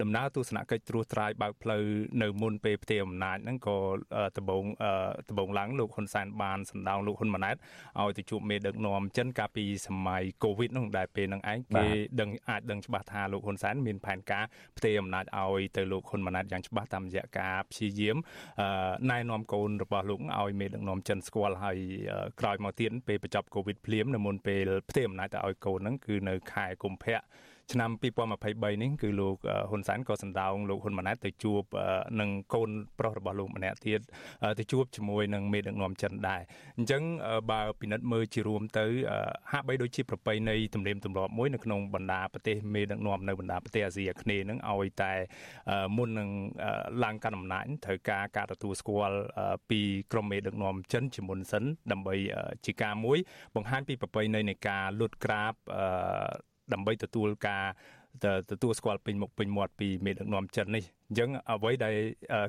[0.00, 1.82] ដំណើរទស្សនកិច្ចត្រួសត្រាយបើកផ្លូវ
[2.22, 3.76] នៅមុនពេលផ្ទេរអំណាចហ្នឹងក៏
[4.38, 4.64] ដំបូង
[5.28, 7.56] ដំបូងឡើងលោកហ៊ុនសែនបានសម្ដៅលោកហ៊ុនម៉ាណែត
[8.00, 11.86] ឲ្យទៅជួបមេដឹកនាំចិនកាលពីសម័យកូវីដនោះដែលពេលហ្នឹងឯងគេ
[12.20, 14.44] ដឹងអាចដឹងច្បាស់ថាលោកហ៊ុនសែនមានផែនការ
[14.78, 18.16] ផ្ទេរអំណាចឲ្យទៅលោកហ៊ុនម៉ាណែតយ៉ាងច្បាស់តាមរយៈការព្យាយាម
[19.10, 21.78] ណែនាំកូនរបស់លោកឲ្យមេដឹកនាំចិនស្គាល់ហើយ
[22.40, 27.18] ក្រោយមកទៀតពេលបញ្ចប់កូវីដភ្លាមនៅមុនពេលផ្ទេរអំណាចទៅឲ្យកូនហ្នឹងគឺនៅខែកុម្ភៈ
[27.72, 29.36] ឆ្នាំ2023នេះគឺលោក
[29.70, 31.62] ហ៊ុនសែនក៏សម្ដៅលោកហ៊ុនម៉ាណែតទៅជួប
[32.20, 34.00] នឹងកូនប្រុសរបស់លោកម្នាក់ទៀត
[34.58, 36.42] ទៅជួបជាមួយនឹងមេដឹកនាំចិនដែរ
[36.78, 37.02] អញ្ចឹង
[37.50, 38.86] បើពិនិត្យមើលជារួមទៅ
[39.52, 45.12] ហាក់បីដូចជាប្រពៃណីទំនៀមទម្លាប់មួយនៅក្នុងបណ្ដាប្រទេសមេដឹកនាំនៅបណ្ដាប្រទេសអាស៊ីអាគ្នេយ៍ហ្នឹងឲ្យតែ
[45.96, 46.30] មុននឹង
[47.04, 49.18] ឡើងកាន់អំណាចត្រូវការការទទួលស្គាល់
[49.70, 49.80] ពី
[50.12, 52.14] ក្រុមមេដឹកនាំចិនជាមុនសិនដើម្បី
[52.66, 53.18] ជាការមួយ
[53.56, 55.54] បង្ហាញពីប្រពៃណីនៃការលុតក្រាប
[56.72, 57.64] ដើម្បីទទួលការ
[58.50, 61.94] ទទួលស្គាល់ពេញមុខពេញមាត់ពីមេដឹកនាំចិននេះអញ្ចឹងអ្វីដែល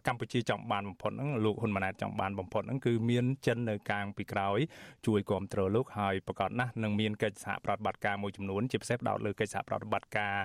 [0.08, 4.60] កម្ពុជាចង់បានបំផុតហ្នឹងលោកហ៊ុនម៉ាណែតចង់បានបំផុតហ្នឹងគឺមានចិននៅកាងពីក្រោយ
[5.08, 10.36] ជួយគ្រប់គ្រងលោកហើយប្រកាសណាស់នឹងមានកិច្ចសហប្រតិបត្តិការមួយចំនួនជាពិសេសផ្ដោតលើកិច្ចសហប្រតិបត្តិការ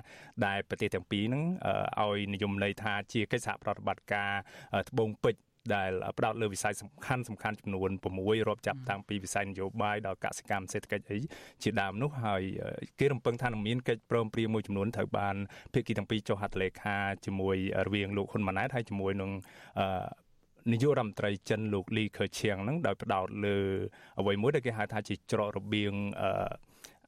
[0.47, 1.43] ដែលប្រទេសទាំងពីរហ្នឹង
[2.01, 4.31] ឲ្យនិយមន័យថាជាកិច្ចសហប្រតិបត្តិការ
[4.89, 5.41] ត្បូងពេជ្រ
[5.75, 11.19] ដែលផ្ដោតលើវិស័យសំខាន់សំខាន់ចំនួន6រាប់ចាប់តាំងពីវិស័យនយោបាយដល់កសិកម្មសេដ្ឋកិច្ចអី
[11.63, 12.43] ជាដើមនោះហើយ
[13.01, 15.37] គេរំពឹងថានឹងមានកិច្ចព្រមព្រៀងមួយចំនួនត្រូវបាន
[15.73, 16.97] ភាគីទាំងពីរចុះហត្ថលេខា
[17.27, 17.57] ជាមួយ
[17.87, 19.31] រវាងលោកហ៊ុនម៉ាណែតហើយជាមួយនឹង
[20.73, 23.57] នាយករដ្ឋមន្ត្រីចិនលោកលីខឺឈៀងហ្នឹងដោយផ្ដោតលើ
[24.21, 25.95] អ្វីមួយដែលគេហៅថាជាច្រករបៀង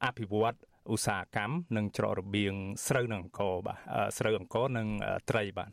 [0.05, 0.57] អភិវឌ្ឍ
[0.93, 2.55] ឧស្សាហកម្មនិងច្រករបៀង
[2.87, 3.79] ស្រូវនិងអង្ករបាទ
[4.19, 4.89] ស្រូវអង្ករនិង
[5.31, 5.71] ត្រីបាទ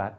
[0.00, 0.12] បាទ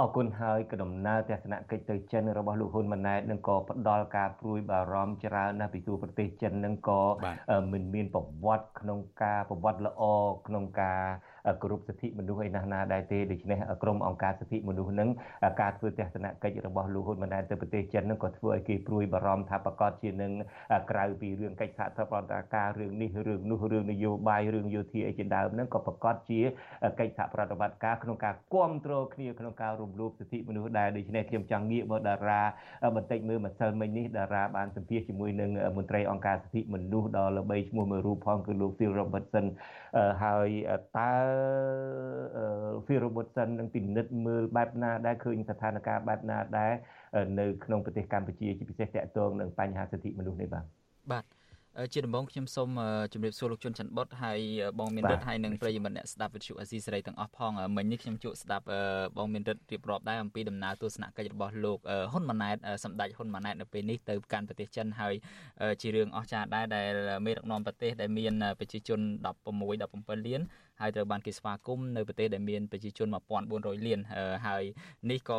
[0.00, 7.02] អរគុណហើយក៏ដំណើរទស្សនកិច្ចទៅចិនរបស់លោកហ៊ុនម៉ាណែតនឹងក៏ផ្ដល់ការព្រួយបារម្ភច្រើនណាស់ពីទូប្រទេសចិននឹងក៏
[7.72, 10.02] មិនមានប្រវត្តិក្នុងការប្រវត្តិល្អ
[10.46, 11.00] ក្នុងការ
[11.62, 15.08] គោរពសិទ្ធិមនុស្សឯណាស់ណាដែរទេដូច្នេះក្រមអង្គការសិទ្ធិមនុស្សនឹង
[15.60, 20.32] ការធ្វើទស្សនកិច្ចរបស់លោកហ៊ុនម៉ាណែតទៅប្រទេសចិននឹងក៏ធ្វើឲ្យគេព្រួយបារម្ភថាប្រកាសជានឹង
[20.90, 26.40] ក្រៅពីរឿងកិច្ចសហប្រតិការរឿងនេះរឿងនោះរឿងនយោបាយរឿងយោធាអីជាដើមនឹងក៏ប្រកាសជា
[27.00, 32.42] កិច្ចសហប្រតិបត្តិការក្នុងការគ្រប់គ្រងគ្នាក្នុងការរំលោភសិទ្ធិមនុស្សដែរដូច្នេះខ្ញុំចង់ងាកមកតារា
[32.96, 39.46] បន្តិចមើលម្សិលមិញនេះតារាបានសម្ភាសជាមួយនឹងមន្ត្រីអង្គការសិទ្ធិមនុស្សដ៏ល្បីឈ្មោះមួយរូបផងគឺលោក Phil Robertson
[40.22, 40.48] ហើយ
[40.98, 41.12] តើ
[42.86, 46.72] Phil Robertson នឹងពិនិត្យមើលបែបណាដែរឃើញស្ថានភាពបែបណាដែរ
[47.40, 50.64] នៅក្នុងប្រទេសកម្ពុជាជាពិសេសតកតងនឹងបញ្ហាសិទ្ធិមនុស្សនេះបាទ
[51.12, 51.24] បាទ
[51.92, 52.68] ជាដំបូងខ្ញុំសូម
[53.12, 54.40] ជម្រាបសួរលោកជុនច័ន្ទបុតហើយ
[54.78, 58.64] បងមានរិទ្ធហើយនិងប្រិយមិត្តអ្នកស្ដាប់វិទ្យុអាស៊ីសេរីទាំងអស់ផងមិញនេះខ្ញុំជួបស្ដាប់
[59.16, 61.78] បងមានរិទ្ធរៀបរាប់ដែរអំពីដំណើរទស្សនកិច្ចរបស់លោក
[62.12, 65.14] ហ៊ុនម៉ាណែតសម្ដេចហ៊ុនម៉ាណែតនៅពេលនេះទៅកាន់ប្រទេសចិនហើយ
[65.82, 66.90] ជារឿងអស្ចារ្យដែរដែល
[67.26, 69.00] មេដឹកនាំប្រទេសដែលមានប្រជាជន
[69.44, 70.42] 16 17លាន
[70.80, 73.08] ហើយត្រូវបានគេស្វាគមន៍នៅប្រទេសដែលមានប្រជាជន
[73.46, 74.00] 1400លាន
[74.46, 74.64] ហើយ
[75.10, 75.38] នេះក៏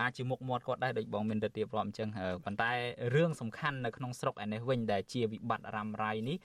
[0.00, 2.08] អាចជាមុខមាត់គាត់ដែរដូចបងមានរិទ្ធរៀបរាប់អញ្ចឹង
[2.44, 2.72] ប៉ុន្តែ
[3.14, 6.36] រឿងសំខាន់នៅក្នុងស្រុកឯនេះវិញដែលជាវិបត្តិរ៉ាំរ៉ៃនេះ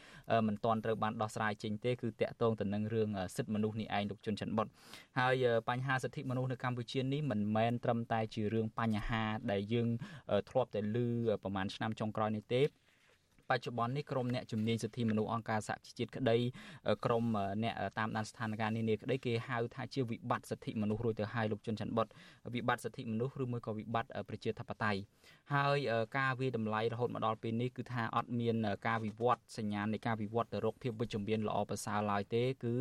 [0.47, 4.67] មិនទាន់ត្រូវបានដោះស្រាយចេញទេគឺតាក់ទងទៅនឹងរឿងសិទ្ធិមនុស្សនេះឯងលោកជុនច័ន្ទបុត
[5.19, 9.87] ហើយបញ្ហាសិទ្ធិមនុស្សនៅកម្ពុជានេះមិនមែនត្រឹមតែជារឿងបញ្ហាដែលយើង
[10.49, 10.97] ធ្លាប់តែឮ
[11.43, 12.61] ប្រហែលឆ្នាំចុងក្រោយនេះទេ
[13.49, 16.37] បច្ចុប្បន្ននេះក្រមអ្នកជំនាញសិទ្ធិមនុស្សអង្គការសហជីវជាតិក្តី
[17.05, 17.25] ក្រម
[17.63, 22.07] អ្នកតាមដានស្ថានភាពនានាក្តីគេហៅថាជាវិបត្តិសិទ្ធិមនុស្សរួចទៅហើយលោកជុនច័ន្ទបុត
[22.53, 24.99] វិបត្តិសិទ្ធិមនុស្សឬមួយក៏វិបត្តិប្រជាធិបតេយ្យ
[25.53, 25.77] ហើយ
[26.17, 28.55] ការវាតម្លៃរហូតមកដល់ពេលនេះគឺថាអត់មាន
[28.87, 32.75] ការវិវត្តសញ្ញាណនៃការវិវត្តទៅរកភាពវិជ្ជមានល្អប្រសើរឡើយទេ គឺ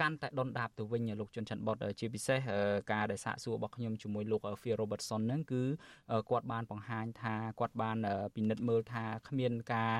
[0.00, 2.38] កាន់តែដុនដាបទៅវិញលោកជុនច័ន្ទបុតជាពិសេស
[2.92, 5.62] ការដែលសាកសួររបស់ខ្ញុំជាមួយលោក Phil Robertson ហ្នឹងគឺ
[6.30, 7.96] គាត់បានបង្ហាញថាគាត់បាន
[8.34, 9.92] ពិនិត្យមើលថាគ្មានការ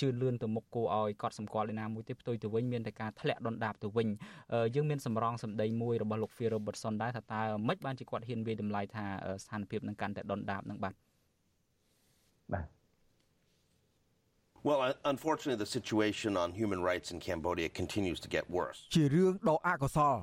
[0.00, 4.08] ជឿនលឿនទៅមុខគួរឲ្យកត់សម្គាល់ឯណាមួយទេផ្ទុយទៅវិញមានតែការធ្លាក់ដុនដាបទៅវិញ
[4.74, 9.04] យើងមានសម្រងសម្ដីមួយរបស់លោក Phil Robertson ដែរថាតើមិនបានជាគាត់ហ៊ានវាតម្លៃថា
[9.42, 10.94] ស្ថានភាពនឹងកាន់តែដុនដាបនឹងបាទ
[12.52, 12.66] បាទ
[14.66, 14.80] Well,
[15.12, 18.78] unfortunately, the situation on human rights in Cambodia continues to get worse.
[18.94, 20.16] ជារឿងដ៏អកុសល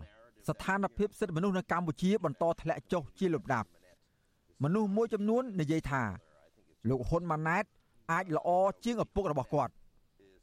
[0.48, 3.68] ស្ថានភាពសិទ្ធិមនុស្សនៅកម្ពុជាបន្តធ្លាក់ចុះជាលំដាប់
[4.64, 6.04] មនុស្សមួយចំនួននិយាយថា
[6.90, 7.66] លោកហ៊ុនម៉ាណែត
[8.12, 8.50] អាចល្អ
[8.84, 9.74] ជាងឪពុករបស់គាត់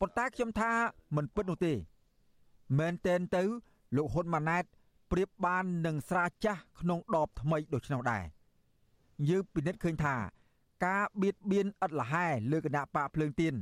[0.01, 0.71] ប៉ុន្តែខ្ញុំថា
[1.17, 1.73] មិនពិតនោះទេ
[2.79, 3.43] មែនតែនទៅ
[3.97, 4.65] លោកហ៊ុនម៉ាណែត
[5.13, 8.25] ប្រៀបបាននឹងស្រាចាស់ក្នុងដបថ្មីដូច្នោះដែរ
[9.29, 10.15] យើងពិនិត្យឃើញថា
[10.85, 13.55] ការបៀតបៀនឥតលហែលើគណៈបកភ្លើងទៀន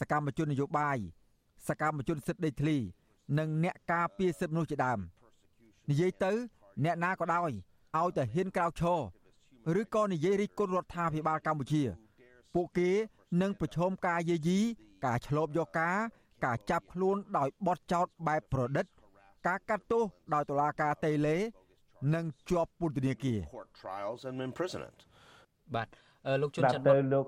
[0.00, 0.98] សកម្មជននយោបាយ
[1.68, 2.76] សកម្មជនសិទ្ធិដីធ្លី
[3.38, 4.98] និងអ្នកការពារសិទ្ធិមនុស្សជាដើម
[5.90, 6.32] និយាយទៅ
[6.84, 7.50] អ្នកណាក៏ដោយ
[7.98, 8.82] ឲ្យតែហ៊ានក្រោកឈ
[9.74, 11.82] រឬក៏និយាយរិះគន់រដ្ឋាភិបាលកម្ពុជា
[12.54, 12.90] ពួកគេ
[13.42, 14.58] និងប្រឈមការយាយី
[15.04, 15.96] ការឆ្លប់យកការ
[16.44, 18.86] ការចាប់ខ្លួនដោយបទចោទបែបប្រឌិត
[19.46, 20.02] ការកាត់ទោស
[20.34, 21.36] ដោយតុលាការតេឡេ
[22.14, 23.38] និងជាប់ពន្ធនាគារ
[25.74, 25.88] បាទ
[26.40, 27.26] លោកជួនច័ន្ទទៅលោក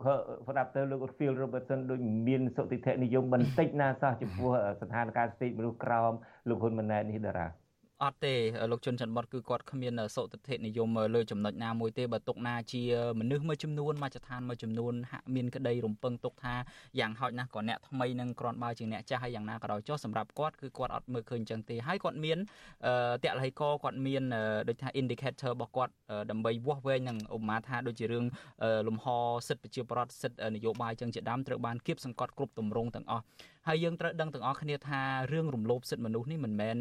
[0.48, 6.12] ស្ដាប់ទៅលោក Phil Robertson ដូចមានសុតិធិនិយមបន្តិចណាសោះចំពោះស្ថានភាពស្ទីមនុស្សក្រោម
[6.48, 7.63] លោកហ៊ុនម៉ាណែតនេះតារា
[8.02, 8.34] អត់ទេ
[8.70, 12.82] លោកជុនច័ន្ទបតគឺគាត់គ្មានសុតិធិនិយមលើចំណុចណាមួយទេបើទុកណាជា
[13.20, 16.54] មនុស្សមួយចំនួនមកចឋានមួយចំនួនហាក់មានក្តីរំពឹងទុកថា
[16.98, 22.38] យ៉ាងហោចណាស់ក៏អ្នកថ្មីនឹងគ្រាន់បើជាអ្នកចាស់ហើយយ៉ាងណាក៏ដោយចុះសម្រាប់គាត់គឺគាត់អត់មើលឃើញចឹងទេហើយគាត់មាន
[23.24, 24.22] តលហិកគាត់មាន
[24.68, 25.92] ដូចថា indicator របស់គាត់
[26.30, 28.24] ដើម្បីវាស់វែងនឹងឧបមាថាដូចជារឿង
[28.88, 29.06] លំហ
[29.48, 33.24] សិទ្ធិប្រជាប្រដ្ឋសិទ្ធិនយោបាយចឹងជាដើមត្រូវបានគៀបសង្កត់គ្រប់ទម្រង់ទាំងអស់
[33.68, 35.00] ហើយយើងត្រូវដឹងទាំងអស់គ្នាថា
[35.32, 36.76] រឿងរំលោភសិទ្ធិមនុស្សនេះមិនមែន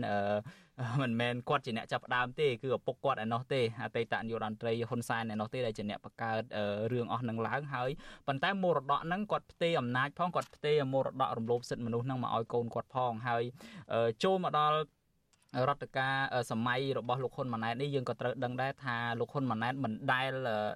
[1.01, 6.43] មិនមែនគាត់ជាអ្នកចាប់ផ្ដើមទេគឺឪពុកគាត់ឯណោះទេអតីតនាយករដ្ឋមន្ត្រីហ៊ុនសែនឯណោះទេដែលជាអ្នកបង្កើត
[6.91, 7.89] រឿងអស់នឹងឡើងហើយ
[8.27, 13.43] ប៉ុន្តែមរតកហ្នឹងគាត់ផ្ទេរអំណាចផងគាត់ផ្ទេរមរតករំលោភសិទ្ធិមនុស្សហ្នឹងមកឲ្យកូនគាត់ផងហើយ
[14.23, 14.77] ចូលមកដល់
[15.69, 16.15] រដ្ឋការ
[16.51, 20.31] សម័យរបស់លោកហ៊ុនម៉ាណែតនេះយើងក៏ត្រូវដឹងដែរថាលោកហ៊ុនម៉ាណែតមិនដែល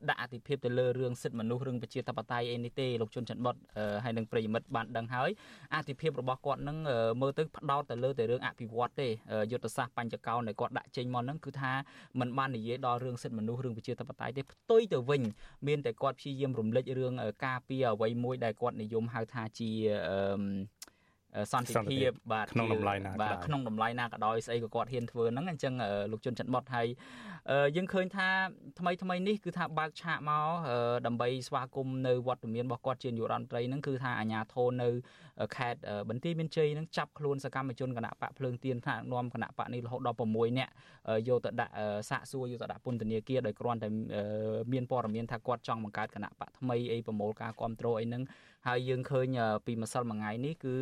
[0.10, 3.56] ដាក់អតិភិបទៅលើរឿងសិទ្ធិមនុស្សរឿងប្រជាធិបតេយ្យអីនេះទេលោកជុនច័ន្ទបុត
[4.04, 5.30] ហើយនឹងប្រិយមិត្តបានដឹងហើយ
[5.76, 6.78] អតិភិបរបស់គាត់នឹង
[7.22, 9.08] មើលទៅផ្ដោតទៅលើតែរឿងអភិវឌ្ឍទេ
[9.52, 11.72] យុទ្ធសាស្ត្របញ្ចកោណដែលគាត់ដាក់ចេញមកហ្នឹងគឺថា
[12.20, 15.22] มันបាននិយាយដល់រឿងសិទ្ធិមនុស្សរឿងប្រជាធិបតេយ្យទេផ្ទុយទៅវិញ
[15.68, 17.14] មានតែគាត់ព្យាយាមរំលេចរឿង
[17.46, 19.70] ការពារអ្វីមួយដែលគាត់និយមហៅថាជា
[20.10, 20.18] អឺ
[21.52, 25.74] សន្តិភាពបាទក្នុងតម្លៃណាបាទក្នុងតម្លៃណាក៏ដោយស្អីក៏គាត់ហ៊ានធ្វើហ្នឹងអញ្ចឹង
[26.12, 26.88] លោកជុនច័ន្ទបតហើយ
[27.76, 28.28] យើងឃើញថា
[28.80, 30.48] ថ្មីថ្មីនេះគឺថាបើកឆាកមក
[31.06, 34.90] ដើម្បីស្វាគមន៍នៅវត្តមានរបស់គាត់ជានាយករដ្ឋមន្ត្រីហ្នឹងគឺថាអាញាធននៅ
[35.56, 35.80] ខេត្ត
[36.10, 40.72] បន្ទាយមានជ័យហ្នឹងចាប់ខ្លួនសកម្មជនគណៈបកភ្លើងទៀនថ្នាក់នាំគណៈបកនេះរហូតដល់6នាក់
[41.30, 41.74] យកទៅដាក់
[42.10, 43.90] សាកសួរយកទៅដាក់ពន្ធនាគារដោយគ្រាន់តែ
[44.74, 48.24] មានព័ត៌មានថាគាត់ចង់បង្កើតគណៈបកថ្មីអីប្រមូលការគ្រប់គ្រងអីហ្នឹង
[48.68, 49.28] ហើយយើងឃើញ
[49.66, 50.74] ពីម្សិលមួយថ្ងៃនេះគឺ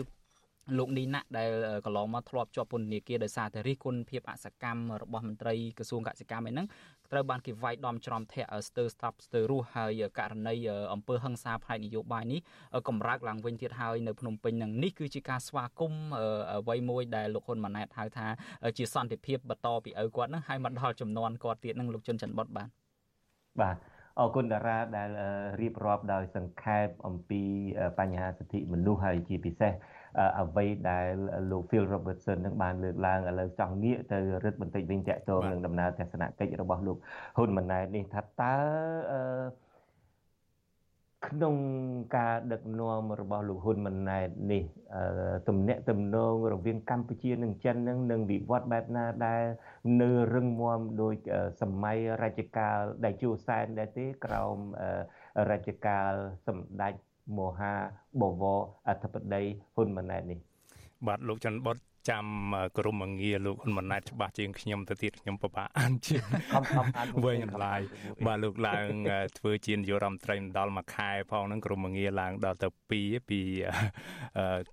[0.78, 1.50] លោកនីណាក់ដែល
[1.86, 6.68] កន្លងមកធ្លាប់ជាប់ពន្ធនាគារដោយសារតែរិះគន់ភាពអសកម្មរបស់មន្ត្រីក្រសួងកសិកម្មឯហ្នឹង
[7.12, 10.56] ត្រូវបានគេវាយដំច្រំធាក់ស្ទើរស្តាប់ស្ទើររស់ហើយករណី
[10.94, 12.40] អំពើហិង្សាផ្នែកនយោបាយនេះ
[12.88, 16.06] កម្រើកឡើងវិញទៀតហើយនៅភ្នំពេញនឹងនេះគឺជាការស្វាគមន៍
[16.52, 18.28] អ្វីមួយដែលលោកហ៊ុនម៉ាណែតហៅថា
[18.78, 22.70] ជាសន្តិភាពបន្តពីឪគាត់នឹងហើយមកដល់ចំនួនគាត់ទៀតនឹងលោកជុនច័ន្ទបុតបាទ
[23.62, 23.78] បាទ
[24.20, 25.10] អរគុណតារាដែល
[25.62, 27.42] រៀបរាប់ដោយសង្ខេបអំពី
[28.00, 29.72] បញ្ហាសិទ្ធិមនុស្សហើយជាពិសេស
[30.40, 31.08] អ្វីដែល
[31.52, 36.98] លោក Phil Robertson នឹងបានលើកឡើងឥឡូវចង់ងាកទៅរឹតបន្តិចវិញតកតងនឹងដំណើរទស្សនកិច្ចរបស់លោក
[37.38, 38.56] ហ៊ុនម៉ាណែតនេះថាតើ
[41.28, 41.56] ក្នុង
[42.18, 44.64] ការដឹកនាំរបស់លោកហ៊ុនម៉ាណែតនេះ
[45.48, 49.44] ទំនាក់ទំនងរវាងកម្ពុជានិងចិននឹងនឹងវិវត្តបែបណាដែល
[50.02, 51.14] នៅរឹងមាំដោយ
[51.62, 54.58] សម័យរជ្ជកាលដែលជួសែនដែរទេក្រោម
[55.50, 56.12] រជ្ជកាល
[56.48, 56.94] សម្ដេច
[57.38, 57.74] មហា
[58.22, 60.40] បវរអធិបតីហ៊ុនម៉ាណែតនេះ
[61.08, 61.78] បាទលោកច័ន្ទបុត
[62.10, 62.26] ចាំ
[62.78, 67.82] ក្រុមងារលោកហ៊ុនម៉ាណែតច្បាស់ជាងខ្ញុំទៅទៀតខ្ញុំពិបាកអានជាងខំខំអានវិញអន្លាយ
[68.26, 68.90] បាទលោកឡើង
[69.38, 73.42] ធ្វើជានាយករដ្ឋមន្ត្រីដល់មួយខែផងហ្នឹងក្រុមងារឡើងដល់ទៅ2ពី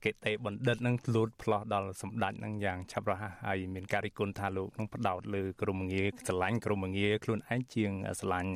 [0.05, 8.53] កេតេបណ្ឌិតហ្នឹងលូតផ្លោះដល់សម្ដេចហ្នឹងយ៉ាងឆាប់រហ័សហើយមានការរិះគន់ថាលោកនឹងផ្ដោតលើក្រុមងារស្រឡាញ់ក្រុមងារខ្លួនឯងជាងស្រឡាញ់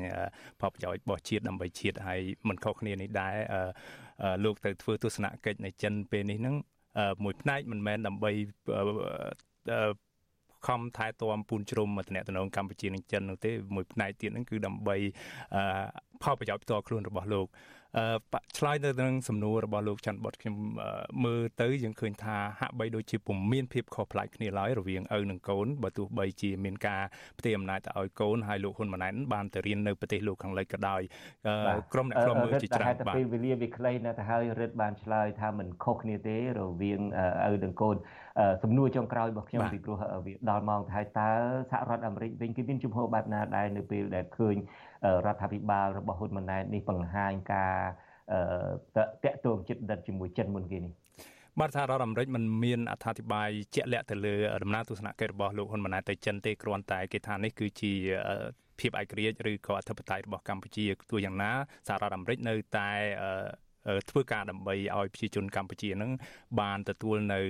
[0.61, 3.37] ផលប្រយោជន៍របស់ជាតិដើម្បីជាតិហើយមិនខុសគ្នានេះដែរ
[4.45, 6.57] លោកទៅធ្វើទស្សនកិច្ចនៅចិនពេលនេះហ្នឹង
[7.25, 8.31] មួយផ្នែកមិនមែនដើម្បី
[10.67, 14.97] ខំថែទាំពូនជ្រុំតំណែងកម្ពុជានិងចិននោះទេមួយផ្នែកទៀតហ្នឹងគឺដើម្បី
[16.23, 17.47] ផលប្រយោជន៍ផ្ទាល់ខ្លួនរបស់លោក
[18.59, 20.57] ឆ្លើយទៅនឹងសំណួររបស់លោកច័ន្ទបុតខ្ញុំ
[21.25, 27.03] មើលទៅយើងឃើញថាហាក់បីដូចជាពុំមានភាពខុសប្លែកគ្នាឡើយរវាងឪនិងកូនបើទោះបីជាមានការ
[27.39, 31.03] ផ្ទេរអំណាចទៅឲ្យកូនហើយលោកហ៊ុនម៉ាណែតបានទៅរៀននៅប្រទេសលោកខាងលិចក៏ដោយ
[31.93, 37.01] ក្រុមអ្នកខ្លំមើលជាច្រើនបាទពេលវេលាវាខ្លីណាស់ទៅហើយរឹតបានឆ្លើយថាមិនខុសគ្នាទេរវាង
[37.53, 37.97] ឪនិងកូន
[38.63, 41.31] សំណួរចុងក្រោយរបស់ខ្ញុំពីព្រោះវាដល់ម៉ោងទៅហើយតើ
[41.71, 44.57] សហរដ្ឋអាមេរិកវិញគេមានជំហរបែបណាដែរនៅពេលដែលឃើញ
[45.27, 47.77] រដ្ឋាភិបាលរបស់ហ៊ុនម៉ាណែតនេះបង្ហាញការ
[49.25, 50.93] តាក់ទងចិត្តដិតជាមួយចិនមុនគេនេះ
[51.61, 57.93] បាទសហរដ្ឋអាមេរិកមិនមានអត្ថាធិប្បាយជាក់លាក់ទៅលើដំណើរទស្សនកិច្ចរបស់លោកហ៊ុនម៉ាណែតទៅចិនទេគ្រាន់តែគេថានេះគឺជា
[58.79, 61.51] ភាពឯករាជ្យឬក៏អធិបតេយ្យរបស់កម្ពុជាទោះយ៉ាងណា
[61.89, 62.91] សហរដ្ឋអាមេរិកនៅតែ
[64.11, 66.11] ធ្វើការដើម្បីឲ្យប្រជាជនកម្ពុជានឹង
[66.61, 67.41] បានទទួលនៅ